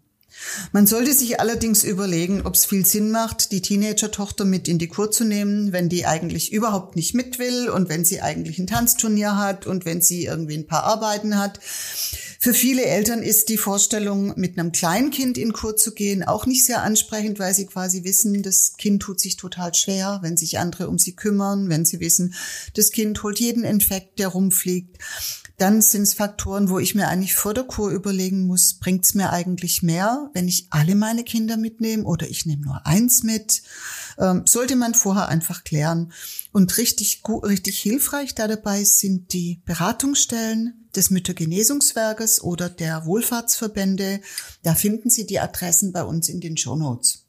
Man 0.73 0.87
sollte 0.87 1.13
sich 1.13 1.41
allerdings 1.41 1.85
überlegen, 1.85 2.43
ob 2.45 2.55
es 2.55 2.67
viel 2.67 2.85
Sinn 2.85 3.11
macht, 3.11 3.53
die 3.53 3.63
Teenager-Tochter 3.63 4.45
mit 4.45 4.69
in 4.69 4.79
die 4.79 4.89
Kur 4.89 5.11
zu 5.11 5.25
nehmen, 5.25 5.73
wenn 5.73 5.89
die 5.89 6.07
eigentlich 6.07 6.53
überhaupt 6.53 6.97
nicht 6.97 7.15
mit 7.15 7.39
will 7.39 7.69
und 7.69 7.89
wenn 7.89 8.05
sie 8.05 8.21
eigentlich 8.21 8.59
ein 8.59 8.67
Tanzturnier 8.67 9.37
hat 9.37 9.67
und 9.67 9.85
wenn 9.85 10.01
sie 10.01 10.25
irgendwie 10.25 10.57
ein 10.57 10.67
paar 10.67 10.85
Arbeiten 10.85 11.39
hat. 11.39 11.61
Für 12.45 12.53
viele 12.53 12.85
Eltern 12.85 13.23
ist 13.23 13.49
die 13.49 13.57
Vorstellung, 13.57 14.35
mit 14.37 14.59
einem 14.59 14.71
Kleinkind 14.71 15.39
in 15.39 15.55
Kur 15.55 15.77
zu 15.77 15.95
gehen, 15.95 16.23
auch 16.23 16.45
nicht 16.45 16.67
sehr 16.67 16.83
ansprechend, 16.83 17.39
weil 17.39 17.55
sie 17.55 17.65
quasi 17.65 18.05
wissen, 18.05 18.43
das 18.43 18.75
Kind 18.77 19.03
tut 19.03 19.19
sich 19.19 19.37
total 19.37 19.73
schwer, 19.73 20.19
wenn 20.21 20.37
sich 20.37 20.59
andere 20.59 20.89
um 20.89 20.99
sie 20.99 21.17
kümmern, 21.17 21.71
wenn 21.71 21.87
sie 21.87 22.01
wissen, 22.01 22.35
das 22.75 22.91
Kind 22.91 23.23
holt 23.23 23.41
jeden 23.41 23.65
Infekt, 23.65 24.19
der 24.19 24.29
rumfliegt. 24.29 24.99
Dann 25.57 25.83
sind 25.83 26.03
es 26.03 26.15
Faktoren, 26.15 26.69
wo 26.69 26.81
ich 26.81 26.97
mir 26.97 27.09
eigentlich 27.09 27.37
vor 27.37 27.55
der 27.55 27.65
Kur 27.65 27.91
überlegen 27.91 28.47
muss, 28.47 28.75
bringt 28.75 29.05
es 29.05 29.15
mir 29.15 29.31
eigentlich 29.31 29.83
mehr, 29.83 30.31
wenn 30.35 30.49
ich 30.49 30.67
alle 30.71 30.97
meine 30.97 31.23
Kinder 31.23 31.57
mitnehme 31.57 32.05
oder 32.05 32.29
ich 32.29 32.45
nehme 32.45 32.63
nur 32.63 32.85
eins 32.87 33.23
mit? 33.23 33.63
Ähm, 34.19 34.43
sollte 34.47 34.75
man 34.75 34.95
vorher 34.95 35.29
einfach 35.29 35.63
klären. 35.63 36.13
Und 36.53 36.77
richtig, 36.77 37.23
gut, 37.23 37.45
richtig 37.45 37.79
hilfreich 37.79 38.35
da 38.35 38.49
dabei 38.49 38.83
sind 38.83 39.33
die 39.33 39.61
Beratungsstellen 39.65 40.89
des 40.97 41.11
Müttergenesungswerkes 41.11 42.43
oder 42.43 42.69
der 42.69 43.07
Wohlfahrtsverbände. 43.07 44.21
Da 44.63 44.75
finden 44.75 45.11
Sie 45.11 45.27
die 45.27 45.41
Adressen 45.41 45.93
bei 45.93 46.03
uns 46.03 46.29
in 46.29 46.41
den 46.41 46.57
Show 46.57 46.77
Notes. 46.77 47.24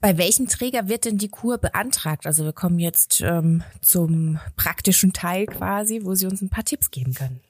Bei 0.00 0.18
welchem 0.18 0.46
Träger 0.48 0.88
wird 0.88 1.04
denn 1.04 1.18
die 1.18 1.28
Kur 1.28 1.58
beantragt? 1.58 2.26
Also 2.26 2.44
wir 2.44 2.52
kommen 2.52 2.78
jetzt 2.78 3.22
ähm, 3.22 3.62
zum 3.80 4.38
praktischen 4.56 5.12
Teil 5.12 5.46
quasi, 5.46 6.00
wo 6.04 6.14
Sie 6.14 6.26
uns 6.26 6.42
ein 6.42 6.50
paar 6.50 6.64
Tipps 6.64 6.90
geben 6.90 7.14
können. 7.14 7.40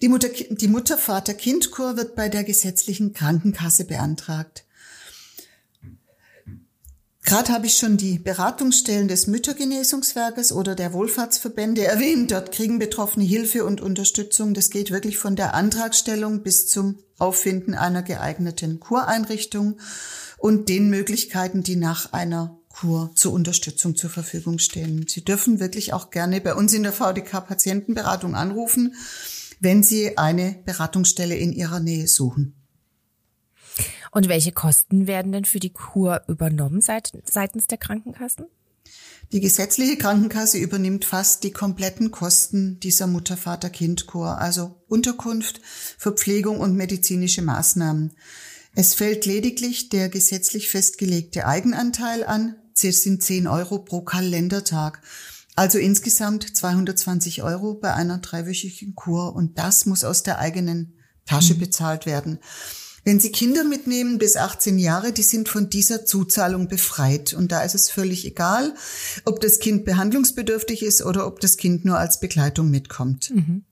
Die 0.00 0.08
Mutter, 0.08 0.28
die 0.28 0.68
Mutter-Vater-Kind-Kur 0.68 1.96
wird 1.96 2.14
bei 2.14 2.28
der 2.28 2.44
gesetzlichen 2.44 3.12
Krankenkasse 3.12 3.84
beantragt. 3.84 4.65
Gerade 7.26 7.52
habe 7.52 7.66
ich 7.66 7.76
schon 7.76 7.96
die 7.96 8.20
Beratungsstellen 8.20 9.08
des 9.08 9.26
Müttergenesungswerkes 9.26 10.52
oder 10.52 10.76
der 10.76 10.92
Wohlfahrtsverbände 10.92 11.84
erwähnt. 11.84 12.30
Dort 12.30 12.52
kriegen 12.52 12.78
Betroffene 12.78 13.24
Hilfe 13.24 13.64
und 13.64 13.80
Unterstützung. 13.80 14.54
Das 14.54 14.70
geht 14.70 14.92
wirklich 14.92 15.18
von 15.18 15.34
der 15.34 15.52
Antragstellung 15.54 16.44
bis 16.44 16.68
zum 16.68 17.00
Auffinden 17.18 17.74
einer 17.74 18.04
geeigneten 18.04 18.78
Kureinrichtung 18.78 19.80
und 20.38 20.68
den 20.68 20.88
Möglichkeiten, 20.88 21.64
die 21.64 21.74
nach 21.74 22.12
einer 22.12 22.60
Kur 22.68 23.10
zur 23.16 23.32
Unterstützung 23.32 23.96
zur 23.96 24.10
Verfügung 24.10 24.60
stehen. 24.60 25.06
Sie 25.08 25.24
dürfen 25.24 25.58
wirklich 25.58 25.94
auch 25.94 26.10
gerne 26.10 26.40
bei 26.40 26.54
uns 26.54 26.74
in 26.74 26.84
der 26.84 26.92
VDK 26.92 27.40
Patientenberatung 27.40 28.36
anrufen, 28.36 28.94
wenn 29.58 29.82
Sie 29.82 30.16
eine 30.16 30.60
Beratungsstelle 30.64 31.34
in 31.34 31.52
Ihrer 31.52 31.80
Nähe 31.80 32.06
suchen. 32.06 32.65
Und 34.16 34.30
welche 34.30 34.50
Kosten 34.50 35.06
werden 35.06 35.30
denn 35.30 35.44
für 35.44 35.60
die 35.60 35.74
Kur 35.74 36.22
übernommen 36.26 36.80
seit, 36.80 37.12
seitens 37.30 37.66
der 37.66 37.76
Krankenkassen? 37.76 38.46
Die 39.30 39.40
gesetzliche 39.40 39.98
Krankenkasse 39.98 40.56
übernimmt 40.56 41.04
fast 41.04 41.44
die 41.44 41.50
kompletten 41.50 42.12
Kosten 42.12 42.80
dieser 42.80 43.08
Mutter-Vater-Kind-Kur, 43.08 44.38
also 44.38 44.74
Unterkunft, 44.88 45.60
Verpflegung 45.98 46.60
und 46.60 46.76
medizinische 46.76 47.42
Maßnahmen. 47.42 48.14
Es 48.74 48.94
fällt 48.94 49.26
lediglich 49.26 49.90
der 49.90 50.08
gesetzlich 50.08 50.70
festgelegte 50.70 51.46
Eigenanteil 51.46 52.24
an, 52.24 52.56
das 52.80 53.02
sind 53.02 53.22
10 53.22 53.46
Euro 53.46 53.80
pro 53.80 54.00
Kalendertag. 54.00 55.02
Also 55.56 55.76
insgesamt 55.76 56.56
220 56.56 57.42
Euro 57.42 57.74
bei 57.74 57.92
einer 57.92 58.16
dreiwöchigen 58.16 58.94
Kur 58.94 59.36
und 59.36 59.58
das 59.58 59.84
muss 59.84 60.04
aus 60.04 60.22
der 60.22 60.38
eigenen 60.38 60.94
Tasche 61.26 61.52
mhm. 61.52 61.58
bezahlt 61.58 62.06
werden. 62.06 62.38
Wenn 63.06 63.20
Sie 63.20 63.30
Kinder 63.30 63.62
mitnehmen 63.62 64.18
bis 64.18 64.36
18 64.36 64.80
Jahre, 64.80 65.12
die 65.12 65.22
sind 65.22 65.48
von 65.48 65.70
dieser 65.70 66.04
Zuzahlung 66.04 66.66
befreit. 66.66 67.34
Und 67.34 67.52
da 67.52 67.62
ist 67.62 67.76
es 67.76 67.88
völlig 67.88 68.26
egal, 68.26 68.74
ob 69.24 69.40
das 69.40 69.60
Kind 69.60 69.84
behandlungsbedürftig 69.84 70.82
ist 70.82 71.04
oder 71.04 71.28
ob 71.28 71.38
das 71.38 71.56
Kind 71.56 71.84
nur 71.84 71.98
als 71.98 72.18
Begleitung 72.18 72.68
mitkommt. 72.68 73.30
Mhm. 73.30 73.62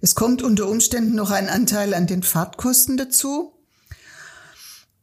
Es 0.00 0.14
kommt 0.14 0.42
unter 0.42 0.68
Umständen 0.68 1.16
noch 1.16 1.32
ein 1.32 1.48
Anteil 1.48 1.92
an 1.92 2.06
den 2.06 2.22
Fahrtkosten 2.22 2.96
dazu. 2.96 3.51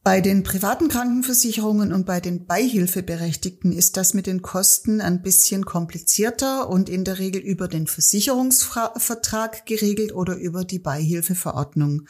Bei 0.02 0.22
den 0.22 0.44
privaten 0.44 0.88
Krankenversicherungen 0.88 1.92
und 1.92 2.06
bei 2.06 2.22
den 2.22 2.46
Beihilfeberechtigten 2.46 3.74
ist 3.74 3.98
das 3.98 4.14
mit 4.14 4.28
den 4.28 4.42
Kosten 4.42 5.02
ein 5.02 5.22
bisschen 5.22 5.66
komplizierter 5.66 6.70
und 6.70 6.88
in 6.88 7.04
der 7.04 7.20
Regel 7.20 7.42
über 7.42 7.68
den 7.68 7.86
Versicherungsvertrag 7.86 9.66
geregelt 9.66 10.16
oder 10.16 10.38
über 10.38 10.64
die 10.64 10.80
Beihilfeverordnung. 10.80 12.08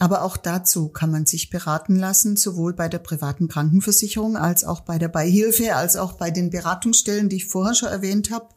Aber 0.00 0.22
auch 0.22 0.36
dazu 0.36 0.88
kann 0.88 1.12
man 1.12 1.26
sich 1.26 1.48
beraten 1.48 1.94
lassen, 1.94 2.36
sowohl 2.36 2.72
bei 2.72 2.88
der 2.88 2.98
privaten 2.98 3.46
Krankenversicherung 3.46 4.36
als 4.36 4.64
auch 4.64 4.80
bei 4.80 4.98
der 4.98 5.08
Beihilfe, 5.08 5.76
als 5.76 5.94
auch 5.96 6.14
bei 6.14 6.32
den 6.32 6.50
Beratungsstellen, 6.50 7.28
die 7.28 7.36
ich 7.36 7.46
vorher 7.46 7.76
schon 7.76 7.88
erwähnt 7.88 8.32
habe. 8.32 8.48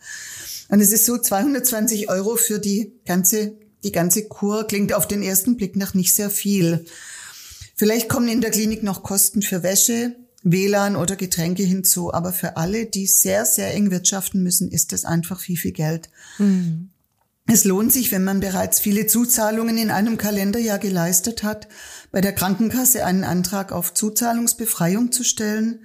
Und 0.69 0.81
es 0.81 0.91
ist 0.91 1.05
so 1.05 1.19
220 1.19 2.09
Euro 2.09 2.35
für 2.35 2.57
die 2.57 2.93
ganze, 3.05 3.53
die 3.83 3.91
ganze 3.91 4.27
Kur 4.27 4.65
klingt 4.65 4.91
auf 4.91 5.07
den 5.07 5.21
ersten 5.21 5.55
Blick 5.55 5.75
nach 5.75 5.93
nicht 5.93 6.15
sehr 6.15 6.31
viel. 6.31 6.83
Vielleicht 7.81 8.09
kommen 8.09 8.27
in 8.27 8.41
der 8.41 8.51
Klinik 8.51 8.83
noch 8.83 9.01
Kosten 9.01 9.41
für 9.41 9.63
Wäsche, 9.63 10.15
WLAN 10.43 10.95
oder 10.95 11.15
Getränke 11.15 11.63
hinzu, 11.63 12.13
aber 12.13 12.31
für 12.31 12.55
alle, 12.55 12.85
die 12.85 13.07
sehr, 13.07 13.43
sehr 13.43 13.73
eng 13.73 13.89
wirtschaften 13.89 14.43
müssen, 14.43 14.69
ist 14.69 14.91
das 14.91 15.03
einfach 15.03 15.39
viel, 15.39 15.57
viel 15.57 15.71
Geld. 15.71 16.11
Mhm. 16.37 16.91
Es 17.47 17.63
lohnt 17.63 17.91
sich, 17.91 18.11
wenn 18.11 18.23
man 18.23 18.39
bereits 18.39 18.79
viele 18.79 19.07
Zuzahlungen 19.07 19.79
in 19.79 19.89
einem 19.89 20.19
Kalenderjahr 20.19 20.77
geleistet 20.77 21.41
hat, 21.41 21.69
bei 22.11 22.21
der 22.21 22.33
Krankenkasse 22.33 23.03
einen 23.03 23.23
Antrag 23.23 23.71
auf 23.71 23.95
Zuzahlungsbefreiung 23.95 25.11
zu 25.11 25.23
stellen, 25.23 25.79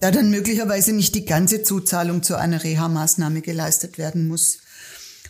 da 0.00 0.10
dann 0.10 0.28
möglicherweise 0.28 0.92
nicht 0.92 1.14
die 1.14 1.24
ganze 1.24 1.62
Zuzahlung 1.62 2.24
zu 2.24 2.34
einer 2.34 2.64
Reha-Maßnahme 2.64 3.42
geleistet 3.42 3.96
werden 3.96 4.26
muss. 4.26 4.58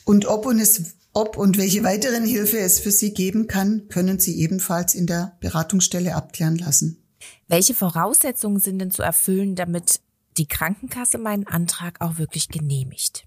Und 0.05 0.25
ob 0.25 0.47
und 0.47 0.59
es 0.59 0.95
ob 1.13 1.37
und 1.37 1.59
welche 1.59 1.85
weiteren 1.85 2.25
Hilfe 2.25 2.59
es 2.59 2.81
für 2.81 2.91
Sie 2.91 3.13
geben 3.13 3.47
kann, 3.47 3.89
können 3.89 4.19
Sie 4.19 4.41
ebenfalls 4.41 4.95
in 4.95 5.07
der 5.07 5.37
Beratungsstelle 5.41 6.15
abklären 6.15 6.57
lassen. 6.57 7.03
Welche 7.49 7.75
Voraussetzungen 7.75 8.61
sind 8.61 8.79
denn 8.79 8.91
zu 8.91 9.03
erfüllen, 9.03 9.55
damit 9.55 10.01
die 10.39 10.47
Krankenkasse 10.47 11.19
meinen 11.19 11.47
Antrag 11.47 12.01
auch 12.01 12.19
wirklich 12.19 12.49
genehmigt? 12.49 13.25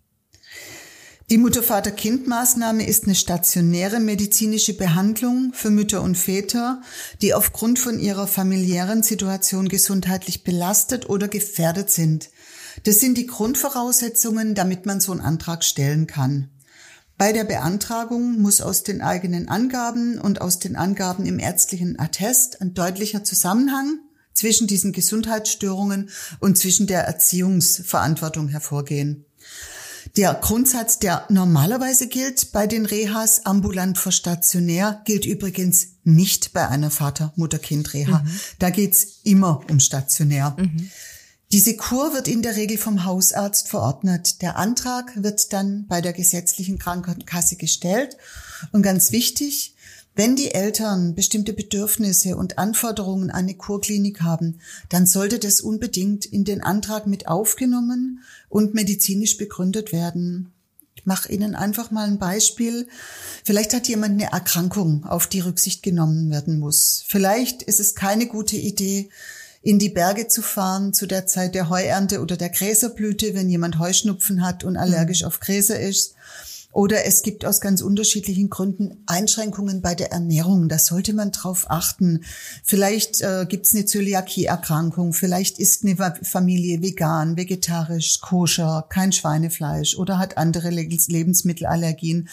Die 1.31 1.39
Mutter-Vater-Kind-Maßnahme 1.39 2.85
ist 2.85 3.05
eine 3.05 3.15
stationäre 3.15 3.99
medizinische 3.99 4.75
Behandlung 4.75 5.53
für 5.53 5.71
Mütter 5.71 6.03
und 6.03 6.15
Väter, 6.15 6.81
die 7.23 7.33
aufgrund 7.33 7.79
von 7.79 7.99
ihrer 7.99 8.27
familiären 8.27 9.01
Situation 9.01 9.67
gesundheitlich 9.67 10.43
belastet 10.43 11.09
oder 11.09 11.27
gefährdet 11.27 11.89
sind. 11.89 12.29
Das 12.83 12.99
sind 12.99 13.17
die 13.17 13.25
Grundvoraussetzungen, 13.25 14.53
damit 14.53 14.85
man 14.85 14.99
so 14.99 15.13
einen 15.13 15.21
Antrag 15.21 15.63
stellen 15.63 16.05
kann. 16.05 16.51
Bei 17.17 17.31
der 17.31 17.45
Beantragung 17.45 18.41
muss 18.41 18.59
aus 18.59 18.83
den 18.83 19.01
eigenen 19.01 19.47
Angaben 19.47 20.19
und 20.19 20.41
aus 20.41 20.59
den 20.59 20.75
Angaben 20.75 21.25
im 21.25 21.39
ärztlichen 21.39 21.97
Attest 21.97 22.61
ein 22.61 22.73
deutlicher 22.73 23.23
Zusammenhang 23.23 23.99
zwischen 24.33 24.67
diesen 24.67 24.91
Gesundheitsstörungen 24.91 26.09
und 26.39 26.57
zwischen 26.57 26.87
der 26.87 27.03
Erziehungsverantwortung 27.03 28.49
hervorgehen. 28.49 29.25
Der 30.17 30.33
Grundsatz, 30.33 30.99
der 30.99 31.25
normalerweise 31.29 32.07
gilt 32.07 32.51
bei 32.51 32.67
den 32.67 32.85
Rehas 32.85 33.45
ambulant 33.45 33.97
vor 33.97 34.11
stationär, 34.11 35.01
gilt 35.05 35.25
übrigens 35.25 35.87
nicht 36.03 36.53
bei 36.53 36.67
einer 36.67 36.91
Vater-Mutter-Kind-Reha. 36.91 38.19
Mhm. 38.19 38.39
Da 38.59 38.69
geht's 38.69 39.19
immer 39.23 39.61
um 39.69 39.79
stationär. 39.79 40.55
Mhm. 40.57 40.89
Diese 41.55 41.77
Kur 41.77 42.13
wird 42.13 42.27
in 42.27 42.41
der 42.41 42.57
Regel 42.57 42.77
vom 42.77 43.05
Hausarzt 43.05 43.69
verordnet. 43.69 44.41
Der 44.41 44.57
Antrag 44.57 45.23
wird 45.23 45.53
dann 45.53 45.87
bei 45.87 46.01
der 46.01 46.11
gesetzlichen 46.11 46.79
Krankenkasse 46.79 47.55
gestellt. 47.55 48.17
Und 48.73 48.81
ganz 48.81 49.13
wichtig, 49.13 49.73
wenn 50.15 50.35
die 50.35 50.51
Eltern 50.53 51.15
bestimmte 51.15 51.53
Bedürfnisse 51.53 52.35
und 52.35 52.57
Anforderungen 52.57 53.29
an 53.31 53.45
eine 53.45 53.53
Kurklinik 53.53 54.19
haben, 54.19 54.59
dann 54.89 55.07
sollte 55.07 55.39
das 55.39 55.61
unbedingt 55.61 56.25
in 56.25 56.43
den 56.43 56.61
Antrag 56.61 57.07
mit 57.07 57.29
aufgenommen 57.29 58.19
und 58.49 58.73
medizinisch 58.73 59.37
begründet 59.37 59.93
werden. 59.93 60.51
Ich 60.95 61.05
mache 61.05 61.31
Ihnen 61.31 61.55
einfach 61.55 61.89
mal 61.89 62.05
ein 62.05 62.19
Beispiel. 62.19 62.85
Vielleicht 63.45 63.73
hat 63.73 63.87
jemand 63.87 64.21
eine 64.21 64.33
Erkrankung, 64.33 65.05
auf 65.05 65.27
die 65.27 65.39
Rücksicht 65.39 65.83
genommen 65.83 66.29
werden 66.31 66.59
muss. 66.59 67.05
Vielleicht 67.07 67.61
ist 67.61 67.79
es 67.79 67.95
keine 67.95 68.25
gute 68.25 68.57
Idee, 68.57 69.09
in 69.65 69.79
die 69.79 69.89
Berge 69.89 70.27
zu 70.27 70.43
fahren 70.43 70.93
zu 70.93 71.07
der 71.07 71.25
Zeit 71.25 71.55
der 71.55 71.69
Heuernte 71.69 72.21
oder 72.21 72.37
der 72.37 72.49
Gräserblüte, 72.51 73.33
wenn 73.33 73.49
jemand 73.49 73.79
Heuschnupfen 73.79 74.45
hat 74.45 74.63
und 74.63 74.77
allergisch 74.77 75.23
mhm. 75.23 75.27
auf 75.27 75.39
Gräser 75.39 75.79
ist. 75.79 76.13
Oder 76.71 77.05
es 77.05 77.23
gibt 77.23 77.45
aus 77.45 77.61
ganz 77.61 77.81
unterschiedlichen 77.81 78.51
Gründen 78.51 79.01
Einschränkungen 79.07 79.81
bei 79.81 79.95
der 79.95 80.11
Ernährung. 80.11 80.69
Da 80.69 80.77
sollte 80.77 81.13
man 81.13 81.31
drauf 81.31 81.65
achten. 81.67 82.23
Vielleicht 82.63 83.21
äh, 83.21 83.47
gibt 83.49 83.65
es 83.65 83.73
eine 83.73 83.85
Zöliakie-Erkrankung. 83.85 85.13
Vielleicht 85.13 85.57
ist 85.57 85.83
eine 85.83 85.95
Familie 86.21 86.83
vegan, 86.83 87.35
vegetarisch, 87.35 88.21
koscher, 88.21 88.85
kein 88.89 89.13
Schweinefleisch 89.13 89.97
oder 89.97 90.19
hat 90.19 90.37
andere 90.37 90.69
Lebensmittelallergien 90.69 92.29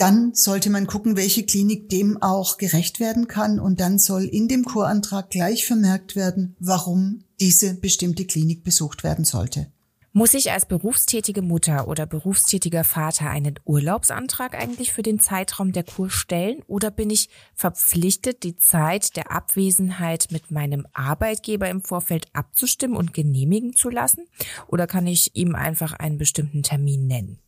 dann 0.00 0.32
sollte 0.34 0.70
man 0.70 0.86
gucken, 0.86 1.16
welche 1.16 1.44
Klinik 1.44 1.90
dem 1.90 2.22
auch 2.22 2.56
gerecht 2.56 3.00
werden 3.00 3.28
kann. 3.28 3.60
Und 3.60 3.80
dann 3.80 3.98
soll 3.98 4.24
in 4.24 4.48
dem 4.48 4.64
Kurantrag 4.64 5.28
gleich 5.28 5.66
vermerkt 5.66 6.16
werden, 6.16 6.56
warum 6.58 7.24
diese 7.38 7.74
bestimmte 7.74 8.24
Klinik 8.24 8.64
besucht 8.64 9.04
werden 9.04 9.24
sollte. 9.24 9.70
Muss 10.12 10.34
ich 10.34 10.50
als 10.50 10.66
berufstätige 10.66 11.40
Mutter 11.40 11.86
oder 11.86 12.04
berufstätiger 12.04 12.82
Vater 12.82 13.30
einen 13.30 13.60
Urlaubsantrag 13.64 14.54
eigentlich 14.54 14.92
für 14.92 15.02
den 15.02 15.20
Zeitraum 15.20 15.70
der 15.70 15.84
Kur 15.84 16.10
stellen 16.10 16.62
oder 16.66 16.90
bin 16.90 17.10
ich 17.10 17.28
verpflichtet, 17.54 18.42
die 18.42 18.56
Zeit 18.56 19.16
der 19.16 19.30
Abwesenheit 19.30 20.28
mit 20.32 20.50
meinem 20.50 20.84
Arbeitgeber 20.94 21.70
im 21.70 21.82
Vorfeld 21.82 22.26
abzustimmen 22.32 22.96
und 22.96 23.14
genehmigen 23.14 23.74
zu 23.76 23.88
lassen? 23.88 24.24
Oder 24.66 24.88
kann 24.88 25.06
ich 25.06 25.36
ihm 25.36 25.54
einfach 25.54 25.92
einen 25.92 26.18
bestimmten 26.18 26.64
Termin 26.64 27.06
nennen? 27.06 27.38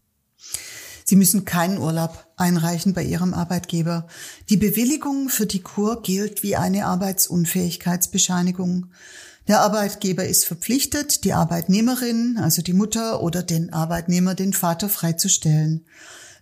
Sie 1.04 1.16
müssen 1.16 1.44
keinen 1.44 1.78
Urlaub 1.78 2.26
einreichen 2.36 2.94
bei 2.94 3.02
Ihrem 3.02 3.34
Arbeitgeber. 3.34 4.06
Die 4.48 4.56
Bewilligung 4.56 5.28
für 5.28 5.46
die 5.46 5.62
Kur 5.62 6.02
gilt 6.02 6.42
wie 6.42 6.56
eine 6.56 6.86
Arbeitsunfähigkeitsbescheinigung. 6.86 8.86
Der 9.48 9.60
Arbeitgeber 9.60 10.26
ist 10.26 10.44
verpflichtet, 10.44 11.24
die 11.24 11.32
Arbeitnehmerin, 11.32 12.38
also 12.40 12.62
die 12.62 12.74
Mutter 12.74 13.22
oder 13.22 13.42
den 13.42 13.72
Arbeitnehmer, 13.72 14.34
den 14.34 14.52
Vater 14.52 14.88
freizustellen. 14.88 15.84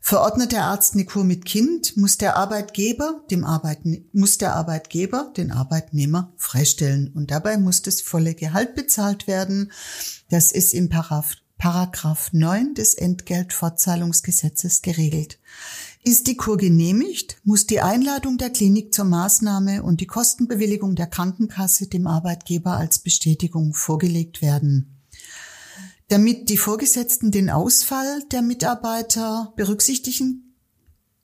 Verordnet 0.02 0.52
der 0.52 0.64
Arzt 0.64 0.94
eine 0.94 1.04
Kur 1.04 1.24
mit 1.24 1.44
Kind, 1.44 1.96
muss 1.96 2.16
der 2.16 2.36
Arbeitgeber 2.36 3.22
dem 3.30 3.44
Arbeitne 3.44 4.02
muss 4.12 4.38
der 4.38 4.54
Arbeitgeber 4.54 5.32
den 5.36 5.52
Arbeitnehmer 5.52 6.32
freistellen 6.36 7.12
und 7.14 7.30
dabei 7.30 7.58
muss 7.58 7.82
das 7.82 8.00
volle 8.00 8.34
Gehalt 8.34 8.74
bezahlt 8.74 9.26
werden. 9.26 9.70
Das 10.30 10.52
ist 10.52 10.72
im 10.72 10.88
Paragraph, 10.88 11.36
Paragraph 11.60 12.32
9 12.32 12.72
des 12.72 12.94
Entgeltfortzahlungsgesetzes 12.94 14.80
geregelt. 14.80 15.38
Ist 16.02 16.26
die 16.26 16.38
Kur 16.38 16.56
genehmigt, 16.56 17.36
muss 17.44 17.66
die 17.66 17.82
Einladung 17.82 18.38
der 18.38 18.48
Klinik 18.48 18.94
zur 18.94 19.04
Maßnahme 19.04 19.82
und 19.82 20.00
die 20.00 20.06
Kostenbewilligung 20.06 20.96
der 20.96 21.06
Krankenkasse 21.06 21.86
dem 21.86 22.06
Arbeitgeber 22.06 22.78
als 22.78 23.00
Bestätigung 23.00 23.74
vorgelegt 23.74 24.40
werden. 24.40 25.02
Damit 26.08 26.48
die 26.48 26.56
Vorgesetzten 26.56 27.30
den 27.30 27.50
Ausfall 27.50 28.22
der 28.32 28.40
Mitarbeiter 28.40 29.52
berücksichtigen 29.54 30.49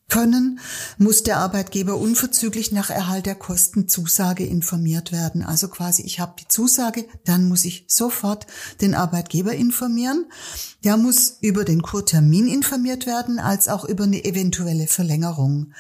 können, 0.09 0.61
muss 0.99 1.25
der 1.25 1.39
Arbeitgeber 1.39 1.97
unverzüglich 1.97 2.73
nach 2.73 2.91
Erhalt 2.91 3.25
der 3.27 3.35
Kostenzusage 3.35 4.45
informiert 4.45 5.13
werden. 5.13 5.43
Also 5.43 5.69
quasi, 5.69 6.03
ich 6.03 6.21
habe 6.21 6.35
die 6.39 6.49
Zusage, 6.49 7.07
dann 7.25 7.49
muss 7.49 7.65
ich 7.65 7.87
sofort 7.89 8.47
den 8.81 8.95
Arbeitgeber 8.95 9.55
informieren. 9.55 10.27
Der 10.85 10.97
muss 10.97 11.39
über 11.41 11.65
den 11.65 11.83
Kurtermin 11.83 12.47
informiert 12.47 13.07
werden, 13.07 13.39
als 13.39 13.69
auch 13.69 13.85
über 13.85 14.05
eine 14.05 14.25
eventuelle 14.25 14.87
Verlängerung. 14.87 15.73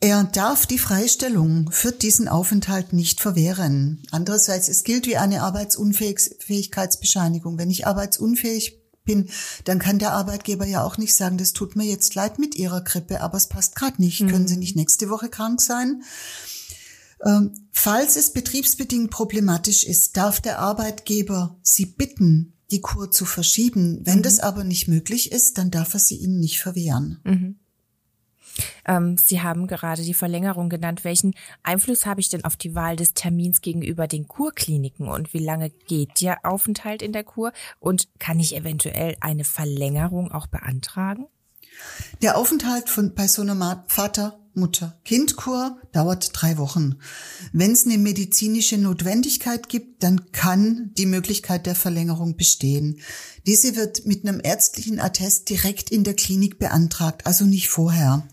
Er 0.00 0.24
darf 0.24 0.66
die 0.66 0.78
Freistellung 0.78 1.70
für 1.70 1.90
diesen 1.90 2.28
Aufenthalt 2.28 2.92
nicht 2.92 3.22
verwehren. 3.22 4.02
Andererseits, 4.10 4.68
es 4.68 4.84
gilt 4.84 5.06
wie 5.06 5.16
eine 5.16 5.40
Arbeitsunfähigkeitsbescheinigung. 5.42 7.56
Wenn 7.58 7.70
ich 7.70 7.86
arbeitsunfähig 7.86 8.83
bin, 9.04 9.28
dann 9.64 9.78
kann 9.78 9.98
der 9.98 10.12
Arbeitgeber 10.12 10.66
ja 10.66 10.82
auch 10.82 10.98
nicht 10.98 11.14
sagen, 11.14 11.38
das 11.38 11.52
tut 11.52 11.76
mir 11.76 11.84
jetzt 11.84 12.14
leid 12.14 12.38
mit 12.38 12.54
Ihrer 12.54 12.82
Grippe, 12.82 13.20
aber 13.20 13.36
es 13.36 13.48
passt 13.48 13.76
gerade 13.76 14.02
nicht. 14.02 14.22
Mhm. 14.22 14.28
Können 14.28 14.48
Sie 14.48 14.56
nicht 14.56 14.76
nächste 14.76 15.10
Woche 15.10 15.28
krank 15.28 15.60
sein? 15.60 16.02
Ähm, 17.24 17.52
falls 17.72 18.16
es 18.16 18.32
betriebsbedingt 18.32 19.10
problematisch 19.10 19.84
ist, 19.84 20.16
darf 20.16 20.40
der 20.40 20.58
Arbeitgeber 20.58 21.58
Sie 21.62 21.86
bitten, 21.86 22.54
die 22.70 22.80
Kur 22.80 23.10
zu 23.10 23.24
verschieben. 23.24 24.00
Wenn 24.04 24.18
mhm. 24.18 24.22
das 24.22 24.40
aber 24.40 24.64
nicht 24.64 24.88
möglich 24.88 25.32
ist, 25.32 25.58
dann 25.58 25.70
darf 25.70 25.94
er 25.94 26.00
sie 26.00 26.16
Ihnen 26.16 26.40
nicht 26.40 26.60
verwehren. 26.60 27.20
Mhm. 27.24 27.56
Ähm, 28.86 29.16
Sie 29.16 29.42
haben 29.42 29.66
gerade 29.66 30.02
die 30.02 30.14
Verlängerung 30.14 30.68
genannt. 30.68 31.04
Welchen 31.04 31.34
Einfluss 31.62 32.06
habe 32.06 32.20
ich 32.20 32.28
denn 32.28 32.44
auf 32.44 32.56
die 32.56 32.74
Wahl 32.74 32.96
des 32.96 33.14
Termins 33.14 33.60
gegenüber 33.60 34.06
den 34.06 34.28
Kurkliniken 34.28 35.08
und 35.08 35.32
wie 35.34 35.38
lange 35.38 35.70
geht 35.70 36.20
der 36.20 36.44
Aufenthalt 36.44 37.02
in 37.02 37.12
der 37.12 37.24
Kur 37.24 37.52
und 37.80 38.08
kann 38.18 38.38
ich 38.38 38.56
eventuell 38.56 39.16
eine 39.20 39.44
Verlängerung 39.44 40.32
auch 40.32 40.46
beantragen? 40.46 41.26
Der 42.22 42.38
Aufenthalt 42.38 42.88
von, 42.88 43.14
bei 43.14 43.26
so 43.26 43.42
einer 43.42 43.84
Vater, 43.88 44.38
Mutter, 44.54 44.96
Kindkur 45.04 45.78
dauert 45.92 46.30
drei 46.32 46.58
Wochen. 46.58 46.96
Wenn 47.52 47.72
es 47.72 47.86
eine 47.86 47.98
medizinische 47.98 48.78
Notwendigkeit 48.78 49.68
gibt, 49.68 50.04
dann 50.04 50.30
kann 50.30 50.92
die 50.96 51.06
Möglichkeit 51.06 51.66
der 51.66 51.74
Verlängerung 51.74 52.36
bestehen. 52.36 53.00
Diese 53.46 53.74
wird 53.74 54.06
mit 54.06 54.26
einem 54.26 54.40
ärztlichen 54.42 55.00
Attest 55.00 55.50
direkt 55.50 55.90
in 55.90 56.04
der 56.04 56.14
Klinik 56.14 56.60
beantragt, 56.60 57.26
also 57.26 57.44
nicht 57.44 57.68
vorher. 57.68 58.28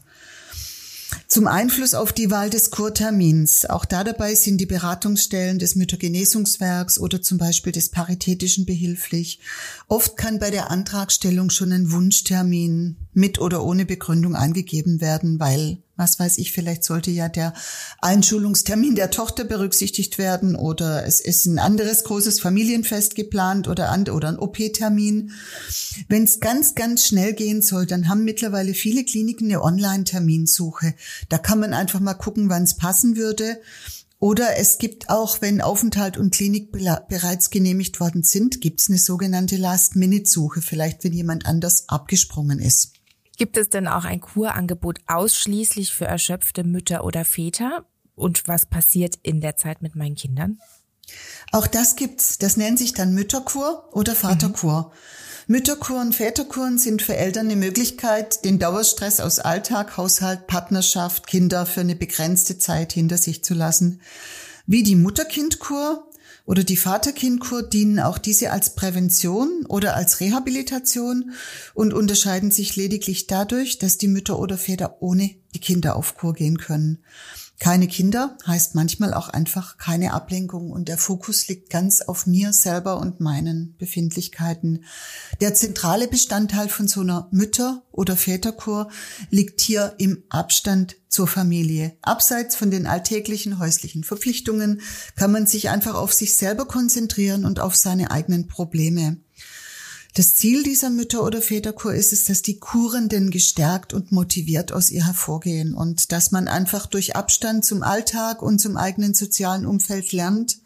Zum 1.31 1.47
Einfluss 1.47 1.93
auf 1.93 2.11
die 2.11 2.29
Wahl 2.29 2.50
des 2.50 2.71
Kurtermins. 2.71 3.65
Auch 3.65 3.85
da 3.85 4.03
dabei 4.03 4.35
sind 4.35 4.57
die 4.59 4.65
Beratungsstellen 4.65 5.59
des 5.59 5.75
Müttergenesungswerks 5.75 7.00
oder 7.00 7.21
zum 7.21 7.38
Beispiel 7.38 7.71
des 7.71 7.88
Paritätischen 7.88 8.65
behilflich. 8.65 9.39
Oft 9.88 10.17
kann 10.17 10.39
bei 10.39 10.51
der 10.51 10.69
Antragstellung 10.69 11.50
schon 11.50 11.71
ein 11.71 11.89
Wunschtermin 11.93 12.97
mit 13.13 13.39
oder 13.39 13.63
ohne 13.63 13.85
Begründung 13.85 14.35
angegeben 14.35 15.00
werden, 15.00 15.39
weil 15.39 15.77
was 16.01 16.20
weiß 16.20 16.40
ich, 16.40 16.51
vielleicht 16.51 16.83
sollte 16.83 17.11
ja 17.11 17.29
der 17.29 17.53
Einschulungstermin 18.01 18.96
der 18.96 19.11
Tochter 19.11 19.44
berücksichtigt 19.44 20.18
werden 20.18 20.55
oder 20.55 21.05
es 21.05 21.22
ist 21.22 21.46
ein 21.46 21.59
anderes 21.59 22.03
großes 22.03 22.42
Familienfest 22.42 23.14
geplant 23.14 23.68
oder, 23.68 23.96
oder 24.11 24.27
ein 24.29 24.40
OP-Termin. 24.40 25.31
Wenn 26.09 26.24
es 26.24 26.40
ganz, 26.40 26.74
ganz 26.74 27.05
schnell 27.05 27.33
gehen 27.33 27.61
soll, 27.61 27.85
dann 27.85 28.09
haben 28.09 28.25
mittlerweile 28.25 28.74
viele 28.74 29.05
Kliniken 29.05 29.46
eine 29.46 29.61
Online-Terminsuche. 29.61 30.96
Da 31.29 31.37
kann 31.37 31.59
man 31.59 31.75
einfach 31.75 32.00
mal 32.00 32.16
gucken, 32.16 32.50
wann 32.50 32.64
es 32.64 32.75
passen 32.75 33.16
würde. 33.16 33.61
Oder 34.18 34.57
es 34.57 34.79
gibt 34.79 35.09
auch, 35.09 35.42
wenn 35.42 35.61
Aufenthalt 35.61 36.18
und 36.18 36.33
Klinik 36.33 36.72
bereits 36.72 37.51
genehmigt 37.51 38.00
worden 38.00 38.24
sind, 38.24 38.59
gibt 38.59 38.79
es 38.79 38.90
eine 38.90 38.98
sogenannte 38.98 39.57
Last-Minute-Suche, 39.57 40.61
vielleicht 40.61 41.03
wenn 41.03 41.14
jemand 41.14 41.46
anders 41.46 41.85
abgesprungen 41.90 42.59
ist. 42.59 42.94
Gibt 43.42 43.58
es 43.58 43.70
denn 43.70 43.88
auch 43.88 44.06
ein 44.06 44.22
Kurangebot 44.22 45.00
ausschließlich 45.08 45.96
für 45.96 46.06
erschöpfte 46.06 46.64
Mütter 46.64 47.04
oder 47.04 47.25
Väter? 47.25 47.88
Und 48.14 48.48
was 48.48 48.68
passiert 48.68 49.16
in 49.24 49.42
der 49.42 49.56
Zeit 49.56 49.82
mit 49.82 49.96
meinen 49.96 50.14
Kindern? 50.14 50.60
Auch 51.51 51.66
das 51.66 51.96
gibt's. 51.96 52.38
Das 52.38 52.56
nennt 52.56 52.77
sich 52.77 52.94
dann 52.94 53.16
Mütterkur 53.16 53.90
oder 53.94 54.14
Vaterkur. 54.14 54.92
Mhm. 55.48 55.54
Mütterkur 55.56 56.01
und 56.01 56.14
Väterkuren 56.14 56.77
sind 56.77 57.01
für 57.01 57.16
Eltern 57.16 57.48
eine 57.48 57.56
Möglichkeit, 57.56 58.46
den 58.46 58.60
Dauerstress 58.60 59.20
aus 59.20 59.40
Alltag, 59.40 59.98
Haushalt, 59.98 60.46
Partnerschaft, 60.46 61.25
Kinder 61.25 61.66
für 61.66 61.82
eine 61.82 61.96
begrenzte 61.96 62.60
Zeit 62.60 62.94
hinter 62.94 63.18
sich 63.18 63.44
zu 63.44 63.56
lassen. 63.56 64.01
Wie 64.68 64.84
die 64.84 64.96
Mutterkindkur 64.96 66.10
oder 66.51 66.66
die 66.66 66.75
Vaterkindkur 66.75 67.64
dienen 67.64 68.01
auch 68.01 68.18
diese 68.18 68.51
als 68.51 68.75
Prävention 68.75 69.66
oder 69.70 69.96
als 69.96 70.20
Rehabilitation 70.20 71.31
und 71.74 71.94
unterscheiden 71.94 72.51
sich 72.51 72.75
lediglich 72.75 73.25
dadurch, 73.25 73.79
dass 73.79 73.98
die 73.98 74.09
Mütter 74.09 74.37
oder 74.37 74.57
Väter 74.57 74.98
ohne 75.00 75.33
die 75.53 75.59
Kinder 75.59 75.96
auf 75.96 76.16
Kur 76.16 76.33
gehen 76.33 76.57
können. 76.57 77.00
Keine 77.61 77.87
Kinder 77.87 78.35
heißt 78.48 78.74
manchmal 78.74 79.14
auch 79.14 79.29
einfach 79.29 79.77
keine 79.77 80.14
Ablenkung 80.14 80.72
und 80.72 80.87
der 80.87 80.98
Fokus 80.98 81.48
liegt 81.48 81.70
ganz 81.70 82.01
auf 82.01 82.25
mir 82.25 82.53
selber 82.53 83.00
und 83.00 83.20
meinen 83.20 83.75
Befindlichkeiten. 83.77 84.83
Der 85.42 85.53
zentrale 85.53 86.07
Bestandteil 86.07 86.70
von 86.70 86.87
so 86.87 87.01
einer 87.01 87.27
Mütter- 87.29 87.83
oder 87.92 88.18
Väterkur 88.18 88.90
liegt 89.29 89.61
hier 89.61 89.94
im 90.00 90.24
Abstand 90.29 90.96
zur 91.07 91.27
Familie. 91.27 91.96
Abseits 92.01 92.55
von 92.55 92.72
den 92.72 92.87
alltäglichen 92.87 93.59
häuslichen 93.59 94.03
Verpflichtungen 94.03 94.81
kann 95.16 95.31
man 95.31 95.46
sich 95.46 95.70
einfach 95.70 95.94
auf 95.94 96.14
sich 96.14 96.35
selber 96.35 96.66
konzentrieren 96.66 97.46
und 97.46 97.59
auf 97.59 97.75
seine 97.75 98.09
eigenen 98.09 98.48
Probleme. 98.48 99.18
Das 100.13 100.35
Ziel 100.35 100.63
dieser 100.63 100.89
Mütter- 100.89 101.24
oder 101.24 101.41
Väterkur 101.41 101.93
ist 101.93 102.11
es, 102.11 102.25
dass 102.25 102.41
die 102.41 102.59
Kurenden 102.59 103.31
gestärkt 103.31 103.93
und 103.93 104.11
motiviert 104.11 104.74
aus 104.74 104.89
ihr 104.89 105.05
hervorgehen 105.05 105.74
und 105.74 106.11
dass 106.11 106.31
man 106.31 106.50
einfach 106.50 106.85
durch 106.85 107.15
Abstand 107.15 107.63
zum 107.63 107.81
Alltag 107.81 108.41
und 108.41 108.59
zum 108.59 108.75
eigenen 108.75 109.13
sozialen 109.13 109.65
Umfeld 109.65 110.11
lernt, 110.11 110.57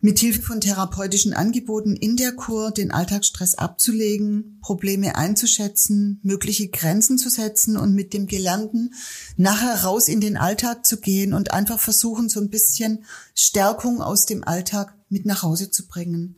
mit 0.00 0.18
Hilfe 0.18 0.42
von 0.42 0.60
therapeutischen 0.60 1.32
Angeboten 1.32 1.94
in 1.94 2.16
der 2.16 2.32
Kur 2.32 2.72
den 2.72 2.90
Alltagsstress 2.90 3.54
abzulegen, 3.54 4.58
Probleme 4.60 5.14
einzuschätzen, 5.14 6.18
mögliche 6.24 6.68
Grenzen 6.68 7.18
zu 7.18 7.30
setzen 7.30 7.76
und 7.76 7.94
mit 7.94 8.12
dem 8.12 8.26
Gelernten 8.26 8.94
nachher 9.36 9.84
raus 9.84 10.08
in 10.08 10.20
den 10.20 10.36
Alltag 10.36 10.84
zu 10.84 10.98
gehen 10.98 11.34
und 11.34 11.52
einfach 11.52 11.78
versuchen, 11.78 12.28
so 12.28 12.40
ein 12.40 12.50
bisschen 12.50 13.04
Stärkung 13.34 14.02
aus 14.02 14.26
dem 14.26 14.42
Alltag 14.42 14.94
mit 15.08 15.24
nach 15.24 15.42
Hause 15.44 15.70
zu 15.70 15.86
bringen. 15.86 16.36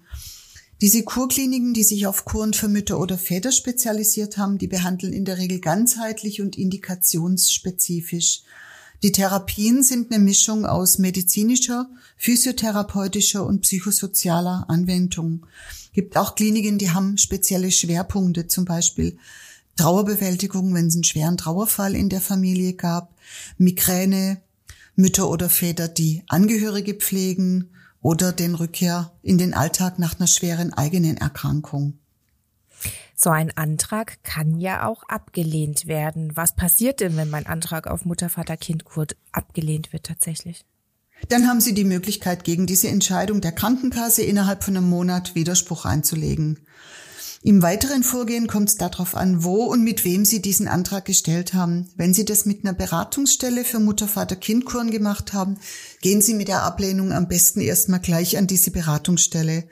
Diese 0.82 1.04
Kurkliniken, 1.04 1.72
die 1.72 1.84
sich 1.84 2.06
auf 2.06 2.26
Kuren 2.26 2.52
für 2.52 2.68
Mütter 2.68 3.00
oder 3.00 3.16
Väter 3.16 3.50
spezialisiert 3.50 4.36
haben, 4.36 4.58
die 4.58 4.66
behandeln 4.66 5.14
in 5.14 5.24
der 5.24 5.38
Regel 5.38 5.58
ganzheitlich 5.58 6.42
und 6.42 6.58
indikationsspezifisch. 6.58 8.42
Die 9.02 9.12
Therapien 9.12 9.82
sind 9.82 10.12
eine 10.12 10.22
Mischung 10.22 10.66
aus 10.66 10.98
medizinischer, 10.98 11.88
physiotherapeutischer 12.18 13.44
und 13.46 13.62
psychosozialer 13.62 14.66
Anwendung. 14.68 15.46
Gibt 15.94 16.18
auch 16.18 16.34
Kliniken, 16.34 16.76
die 16.76 16.90
haben 16.90 17.16
spezielle 17.16 17.70
Schwerpunkte, 17.70 18.46
zum 18.46 18.66
Beispiel 18.66 19.16
Trauerbewältigung, 19.76 20.74
wenn 20.74 20.88
es 20.88 20.94
einen 20.94 21.04
schweren 21.04 21.38
Trauerfall 21.38 21.94
in 21.94 22.10
der 22.10 22.20
Familie 22.20 22.74
gab, 22.74 23.14
Migräne, 23.56 24.42
Mütter 24.94 25.30
oder 25.30 25.48
Väter, 25.48 25.88
die 25.88 26.22
Angehörige 26.26 26.94
pflegen, 26.94 27.70
oder 28.06 28.30
den 28.30 28.54
Rückkehr 28.54 29.10
in 29.22 29.36
den 29.36 29.52
Alltag 29.52 29.98
nach 29.98 30.16
einer 30.16 30.28
schweren 30.28 30.72
eigenen 30.72 31.16
Erkrankung. 31.16 31.98
So 33.16 33.30
ein 33.30 33.50
Antrag 33.56 34.22
kann 34.22 34.60
ja 34.60 34.86
auch 34.86 35.02
abgelehnt 35.08 35.88
werden. 35.88 36.36
Was 36.36 36.54
passiert 36.54 37.00
denn, 37.00 37.16
wenn 37.16 37.30
mein 37.30 37.46
Antrag 37.46 37.88
auf 37.88 38.04
Mutter, 38.04 38.28
Vater, 38.28 38.56
Kind, 38.56 38.84
Kurt 38.84 39.16
abgelehnt 39.32 39.92
wird 39.92 40.04
tatsächlich? 40.04 40.64
Dann 41.30 41.48
haben 41.48 41.60
Sie 41.60 41.74
die 41.74 41.82
Möglichkeit, 41.82 42.44
gegen 42.44 42.68
diese 42.68 42.86
Entscheidung 42.86 43.40
der 43.40 43.50
Krankenkasse 43.50 44.22
innerhalb 44.22 44.62
von 44.62 44.76
einem 44.76 44.88
Monat 44.88 45.34
Widerspruch 45.34 45.84
einzulegen. 45.84 46.60
Im 47.42 47.62
weiteren 47.62 48.02
Vorgehen 48.02 48.46
kommt 48.48 48.70
es 48.70 48.76
darauf 48.76 49.14
an, 49.14 49.44
wo 49.44 49.64
und 49.64 49.84
mit 49.84 50.04
wem 50.04 50.24
Sie 50.24 50.42
diesen 50.42 50.68
Antrag 50.68 51.04
gestellt 51.04 51.54
haben. 51.54 51.88
Wenn 51.96 52.14
Sie 52.14 52.24
das 52.24 52.46
mit 52.46 52.64
einer 52.64 52.72
Beratungsstelle 52.72 53.64
für 53.64 53.78
Mutter, 53.78 54.08
Vater, 54.08 54.36
Kindkuren 54.36 54.90
gemacht 54.90 55.32
haben, 55.32 55.58
gehen 56.00 56.22
Sie 56.22 56.34
mit 56.34 56.48
der 56.48 56.62
Ablehnung 56.62 57.12
am 57.12 57.28
besten 57.28 57.60
erstmal 57.60 58.00
gleich 58.00 58.36
an 58.38 58.46
diese 58.46 58.70
Beratungsstelle. 58.70 59.64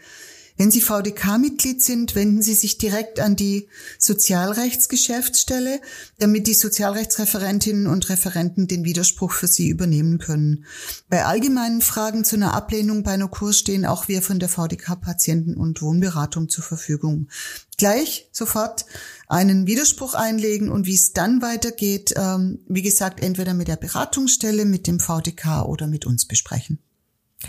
Wenn 0.57 0.71
Sie 0.71 0.81
VDK-Mitglied 0.81 1.83
sind, 1.83 2.15
wenden 2.15 2.41
Sie 2.41 2.55
sich 2.55 2.79
direkt 2.79 3.19
an 3.19 3.35
die 3.35 3.69
Sozialrechtsgeschäftsstelle, 3.99 5.81
damit 6.21 6.47
die 6.47 6.55
Sozialrechtsreferentinnen 6.55 7.89
und 7.89 8.09
Referenten 8.09 8.69
den 8.69 8.85
Widerspruch 8.85 9.33
für 9.33 9.49
Sie 9.49 9.69
übernehmen 9.69 10.19
können. 10.19 10.65
Bei 11.09 11.25
allgemeinen 11.25 11.81
Fragen 11.81 12.25
zu 12.25 12.37
einer 12.37 12.55
Ablehnung 12.55 13.03
bei 13.03 13.13
einer 13.13 13.27
Kurs 13.27 13.59
stehen 13.59 13.85
auch 13.85 14.07
wir 14.07 14.23
von 14.23 14.39
der 14.39 14.49
VDK 14.49 14.95
Patienten- 15.01 15.57
und 15.57 15.83
Wohnberatung 15.83 16.49
zur 16.49 16.63
Verfügung. 16.63 17.29
Gleich 17.77 18.29
sofort 18.31 18.87
einen 19.27 19.67
Widerspruch 19.67 20.15
einlegen 20.15 20.69
und 20.69 20.87
wie 20.87 20.95
es 20.95 21.13
dann 21.13 21.43
weitergeht, 21.43 22.15
ähm, 22.17 22.61
wie 22.69 22.83
gesagt, 22.83 23.21
entweder 23.21 23.55
mit 23.55 23.67
der 23.67 23.77
Beratungsstelle, 23.77 24.65
mit 24.65 24.87
dem 24.87 25.01
VDK 25.01 25.63
oder 25.65 25.89
mit 25.89 26.07
uns 26.07 26.27
besprechen. 26.27 26.79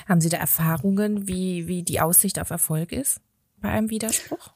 Haben 0.08 0.21
Sie 0.21 0.29
da 0.29 0.38
Erfahrungen, 0.38 1.27
wie, 1.27 1.67
wie 1.67 1.84
die 1.84 2.01
Aussicht 2.01 2.39
auf 2.39 2.49
Erfolg 2.49 2.91
ist 2.91 3.19
bei 3.62 3.69
einem 3.69 3.89
Widerspruch? 3.89 4.51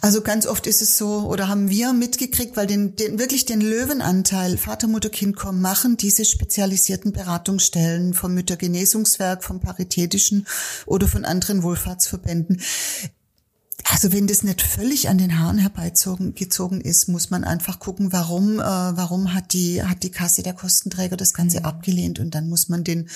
Also 0.00 0.20
ganz 0.20 0.46
oft 0.46 0.66
ist 0.66 0.82
es 0.82 0.98
so, 0.98 1.26
oder 1.26 1.48
haben 1.48 1.70
wir 1.70 1.92
mitgekriegt, 1.92 2.56
weil 2.56 2.66
den, 2.66 2.94
den 2.96 3.18
wirklich 3.18 3.46
den 3.46 3.60
Löwenanteil 3.60 4.58
Vater, 4.58 4.86
Mutter, 4.86 5.08
Kind 5.08 5.36
kommen 5.36 5.62
machen 5.62 5.96
diese 5.96 6.24
spezialisierten 6.24 7.12
Beratungsstellen 7.12 8.12
vom 8.12 8.34
Müttergenesungswerk, 8.34 9.42
vom 9.42 9.60
Paritätischen 9.60 10.46
oder 10.86 11.08
von 11.08 11.24
anderen 11.24 11.62
Wohlfahrtsverbänden. 11.62 12.60
Also 13.90 14.12
wenn 14.12 14.26
das 14.26 14.42
nicht 14.42 14.62
völlig 14.62 15.08
an 15.08 15.18
den 15.18 15.38
Haaren 15.38 15.58
herbeigezogen 15.58 16.80
ist, 16.80 17.08
muss 17.08 17.30
man 17.30 17.44
einfach 17.44 17.78
gucken, 17.78 18.12
warum, 18.12 18.60
äh, 18.60 18.62
warum 18.62 19.34
hat 19.34 19.52
die, 19.52 19.82
hat 19.82 20.02
die 20.02 20.10
Kasse 20.10 20.42
der 20.42 20.54
Kostenträger 20.54 21.16
das 21.16 21.34
Ganze 21.34 21.60
mhm. 21.60 21.66
abgelehnt 21.66 22.20
und 22.20 22.34
dann 22.34 22.48
muss 22.48 22.68
man 22.68 22.84
den 22.84 23.08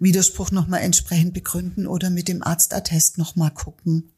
Widerspruch 0.00 0.50
nochmal 0.50 0.80
entsprechend 0.80 1.34
begründen 1.34 1.86
oder 1.86 2.10
mit 2.10 2.28
dem 2.28 2.42
Arztattest 2.42 3.18
nochmal 3.18 3.50
gucken. 3.50 4.12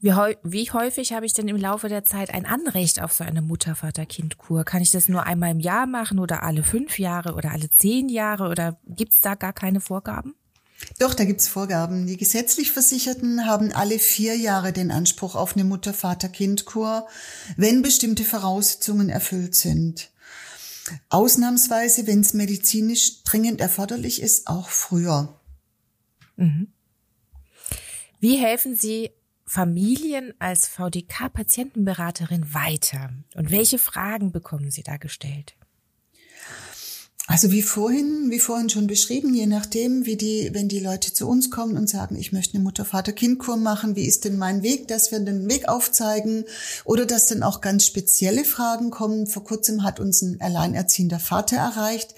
Wie, 0.00 0.10
wie 0.42 0.70
häufig 0.70 1.12
habe 1.12 1.26
ich 1.26 1.34
denn 1.34 1.48
im 1.48 1.56
Laufe 1.56 1.88
der 1.88 2.04
Zeit 2.04 2.32
ein 2.32 2.46
Anrecht 2.46 3.02
auf 3.02 3.12
so 3.12 3.24
eine 3.24 3.42
Mutter-Vater-Kind-Kur? 3.42 4.64
Kann 4.64 4.82
ich 4.82 4.90
das 4.90 5.08
nur 5.08 5.24
einmal 5.24 5.50
im 5.50 5.60
Jahr 5.60 5.86
machen 5.86 6.18
oder 6.18 6.42
alle 6.42 6.62
fünf 6.62 6.98
Jahre 6.98 7.34
oder 7.34 7.52
alle 7.52 7.70
zehn 7.70 8.08
Jahre 8.08 8.48
oder 8.48 8.78
gibt 8.86 9.12
es 9.12 9.20
da 9.20 9.34
gar 9.34 9.52
keine 9.52 9.80
Vorgaben? 9.80 10.34
Doch, 11.00 11.14
da 11.14 11.24
gibt's 11.24 11.48
Vorgaben. 11.48 12.06
Die 12.06 12.18
gesetzlich 12.18 12.72
Versicherten 12.72 13.46
haben 13.46 13.72
alle 13.72 13.98
vier 13.98 14.36
Jahre 14.36 14.70
den 14.70 14.90
Anspruch 14.90 15.34
auf 15.34 15.54
eine 15.54 15.64
Mutter-Vater-Kind-Kur, 15.64 17.08
wenn 17.56 17.80
bestimmte 17.80 18.22
Voraussetzungen 18.22 19.08
erfüllt 19.08 19.54
sind. 19.54 20.10
Ausnahmsweise, 21.08 22.06
wenn 22.06 22.20
es 22.20 22.34
medizinisch 22.34 23.24
dringend 23.24 23.62
erforderlich 23.62 24.20
ist, 24.20 24.46
auch 24.46 24.68
früher. 24.68 25.40
Mhm. 26.36 26.70
Wie 28.18 28.36
helfen 28.36 28.76
Sie 28.76 29.10
Familien 29.46 30.34
als 30.38 30.68
VDK-Patientenberaterin 30.68 32.52
weiter? 32.52 33.08
Und 33.34 33.50
welche 33.50 33.78
Fragen 33.78 34.32
bekommen 34.32 34.70
Sie 34.70 34.82
da 34.82 34.98
gestellt? 34.98 35.54
Also 37.30 37.52
wie 37.52 37.62
vorhin, 37.62 38.26
wie 38.30 38.40
vorhin 38.40 38.70
schon 38.70 38.88
beschrieben, 38.88 39.32
je 39.32 39.46
nachdem, 39.46 40.04
wie 40.04 40.16
die, 40.16 40.50
wenn 40.52 40.66
die 40.66 40.80
Leute 40.80 41.12
zu 41.12 41.28
uns 41.28 41.48
kommen 41.48 41.76
und 41.76 41.88
sagen, 41.88 42.16
ich 42.16 42.32
möchte 42.32 42.54
eine 42.54 42.64
Mutter-Vater-Kind-Kur 42.64 43.56
machen, 43.56 43.94
wie 43.94 44.04
ist 44.04 44.24
denn 44.24 44.36
mein 44.36 44.64
Weg, 44.64 44.88
dass 44.88 45.12
wir 45.12 45.20
den 45.20 45.48
Weg 45.48 45.68
aufzeigen 45.68 46.44
oder 46.84 47.06
dass 47.06 47.26
dann 47.26 47.44
auch 47.44 47.60
ganz 47.60 47.86
spezielle 47.86 48.44
Fragen 48.44 48.90
kommen. 48.90 49.28
Vor 49.28 49.44
kurzem 49.44 49.84
hat 49.84 50.00
uns 50.00 50.22
ein 50.22 50.40
alleinerziehender 50.40 51.20
Vater 51.20 51.56
erreicht, 51.56 52.16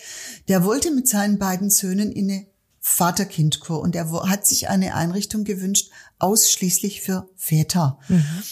der 0.49 0.65
wollte 0.65 0.91
mit 0.91 1.07
seinen 1.07 1.39
beiden 1.39 1.69
Söhnen 1.69 2.11
in 2.11 2.31
eine 2.31 2.47
Vater-Kind-Kur 2.81 3.83
und 3.83 3.95
er 3.95 4.11
hat 4.31 4.47
sich 4.47 4.71
eine 4.71 4.95
Einrichtung 4.95 5.45
gewünscht, 5.45 5.91
ausschließlich 6.21 7.03
für 7.03 7.29
Väter. 7.37 7.99
Mhm. 8.09 8.43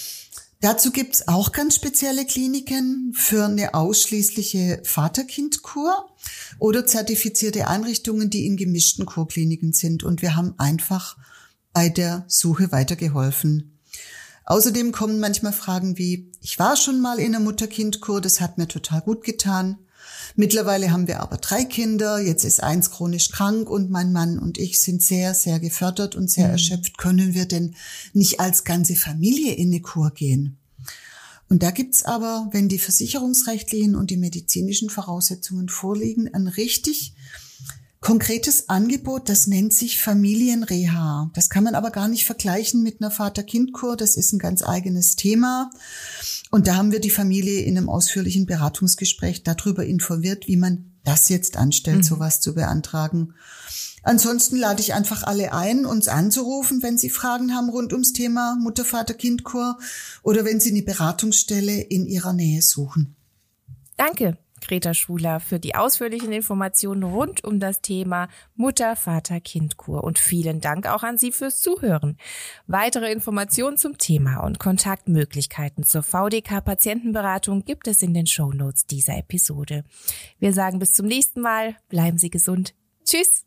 Dazu 0.62 0.90
gibt's 0.90 1.26
auch 1.26 1.52
ganz 1.52 1.74
spezielle 1.74 2.26
Kliniken 2.26 3.14
für 3.14 3.46
eine 3.46 3.72
ausschließliche 3.72 4.82
Vater-Kind-Kur 4.84 6.10
oder 6.58 6.86
zertifizierte 6.86 7.66
Einrichtungen, 7.66 8.28
die 8.28 8.46
in 8.46 8.58
gemischten 8.58 9.06
Kurkliniken 9.06 9.72
sind. 9.72 10.02
Und 10.02 10.20
wir 10.20 10.36
haben 10.36 10.54
einfach 10.58 11.16
bei 11.72 11.88
der 11.88 12.24
Suche 12.28 12.72
weitergeholfen. 12.72 13.78
Außerdem 14.44 14.92
kommen 14.92 15.18
manchmal 15.18 15.54
Fragen 15.54 15.96
wie, 15.96 16.30
ich 16.42 16.58
war 16.58 16.76
schon 16.76 17.00
mal 17.00 17.18
in 17.18 17.34
einer 17.34 17.44
Mutter-Kind-Kur, 17.44 18.20
das 18.20 18.42
hat 18.42 18.58
mir 18.58 18.68
total 18.68 19.00
gut 19.00 19.24
getan. 19.24 19.78
Mittlerweile 20.36 20.92
haben 20.92 21.08
wir 21.08 21.20
aber 21.20 21.36
drei 21.36 21.64
Kinder, 21.64 22.18
jetzt 22.18 22.44
ist 22.44 22.62
eins 22.62 22.90
chronisch 22.90 23.30
krank 23.30 23.68
und 23.68 23.90
mein 23.90 24.12
Mann 24.12 24.38
und 24.38 24.58
ich 24.58 24.80
sind 24.80 25.02
sehr, 25.02 25.34
sehr 25.34 25.60
gefördert 25.60 26.14
und 26.14 26.30
sehr 26.30 26.46
mhm. 26.46 26.52
erschöpft. 26.52 26.98
Können 26.98 27.34
wir 27.34 27.46
denn 27.46 27.74
nicht 28.12 28.40
als 28.40 28.64
ganze 28.64 28.96
Familie 28.96 29.54
in 29.54 29.68
eine 29.68 29.80
Kur 29.80 30.10
gehen? 30.12 30.56
Und 31.48 31.64
da 31.64 31.72
gibt's 31.72 32.04
aber, 32.04 32.48
wenn 32.52 32.68
die 32.68 32.78
versicherungsrechtlichen 32.78 33.96
und 33.96 34.10
die 34.10 34.16
medizinischen 34.16 34.88
Voraussetzungen 34.88 35.68
vorliegen, 35.68 36.32
ein 36.32 36.46
richtig 36.46 37.12
konkretes 38.00 38.68
Angebot, 38.68 39.28
das 39.28 39.46
nennt 39.46 39.74
sich 39.74 40.00
Familienreha. 40.00 41.30
Das 41.34 41.50
kann 41.50 41.64
man 41.64 41.74
aber 41.74 41.90
gar 41.90 42.08
nicht 42.08 42.24
vergleichen 42.24 42.82
mit 42.82 43.00
einer 43.00 43.10
Vater-Kind-Kur. 43.10 43.96
Das 43.96 44.16
ist 44.16 44.32
ein 44.32 44.38
ganz 44.38 44.62
eigenes 44.62 45.16
Thema. 45.16 45.70
Und 46.50 46.66
da 46.66 46.76
haben 46.76 46.92
wir 46.92 47.00
die 47.00 47.10
Familie 47.10 47.60
in 47.62 47.76
einem 47.76 47.88
ausführlichen 47.88 48.46
Beratungsgespräch 48.46 49.42
darüber 49.42 49.84
informiert, 49.84 50.48
wie 50.48 50.56
man 50.56 50.92
das 51.04 51.28
jetzt 51.28 51.56
anstellt, 51.56 51.98
mhm. 51.98 52.02
sowas 52.02 52.40
zu 52.40 52.54
beantragen. 52.54 53.34
Ansonsten 54.02 54.56
lade 54.56 54.80
ich 54.80 54.94
einfach 54.94 55.24
alle 55.24 55.52
ein, 55.52 55.84
uns 55.84 56.08
anzurufen, 56.08 56.82
wenn 56.82 56.96
Sie 56.96 57.10
Fragen 57.10 57.54
haben 57.54 57.68
rund 57.68 57.92
ums 57.92 58.14
Thema 58.14 58.56
Mutter, 58.58 58.84
Vater, 58.84 59.12
Kind, 59.12 59.44
Kur 59.44 59.78
oder 60.22 60.44
wenn 60.46 60.58
Sie 60.58 60.70
eine 60.70 60.82
Beratungsstelle 60.82 61.80
in 61.82 62.06
Ihrer 62.06 62.32
Nähe 62.32 62.62
suchen. 62.62 63.14
Danke. 63.98 64.38
Greta 64.60 64.94
Schuler 64.94 65.40
für 65.40 65.58
die 65.58 65.74
ausführlichen 65.74 66.32
Informationen 66.32 67.02
rund 67.02 67.44
um 67.44 67.60
das 67.60 67.80
Thema 67.80 68.28
Mutter, 68.54 68.96
Vater, 68.96 69.40
Kindkur 69.40 70.04
und 70.04 70.18
vielen 70.18 70.60
Dank 70.60 70.86
auch 70.86 71.02
an 71.02 71.18
Sie 71.18 71.32
fürs 71.32 71.60
Zuhören. 71.60 72.16
Weitere 72.66 73.10
Informationen 73.12 73.76
zum 73.76 73.98
Thema 73.98 74.38
und 74.44 74.58
Kontaktmöglichkeiten 74.58 75.84
zur 75.84 76.02
VDK 76.02 76.64
Patientenberatung 76.64 77.64
gibt 77.64 77.88
es 77.88 78.02
in 78.02 78.14
den 78.14 78.26
Show 78.26 78.52
Notes 78.52 78.86
dieser 78.86 79.16
Episode. 79.16 79.84
Wir 80.38 80.52
sagen 80.52 80.78
bis 80.78 80.94
zum 80.94 81.06
nächsten 81.06 81.40
Mal, 81.40 81.76
bleiben 81.88 82.18
Sie 82.18 82.30
gesund. 82.30 82.74
Tschüss. 83.04 83.44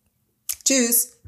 Tschüss. 0.65 1.19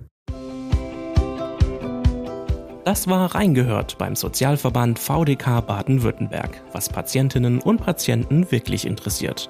Das 2.85 3.07
war 3.07 3.33
Reingehört 3.33 3.97
beim 3.97 4.15
Sozialverband 4.15 4.99
VDK 4.99 5.65
Baden-Württemberg, 5.65 6.61
was 6.71 6.87
Patientinnen 6.87 7.59
und 7.59 7.77
Patienten 7.79 8.51
wirklich 8.51 8.85
interessiert. 8.85 9.49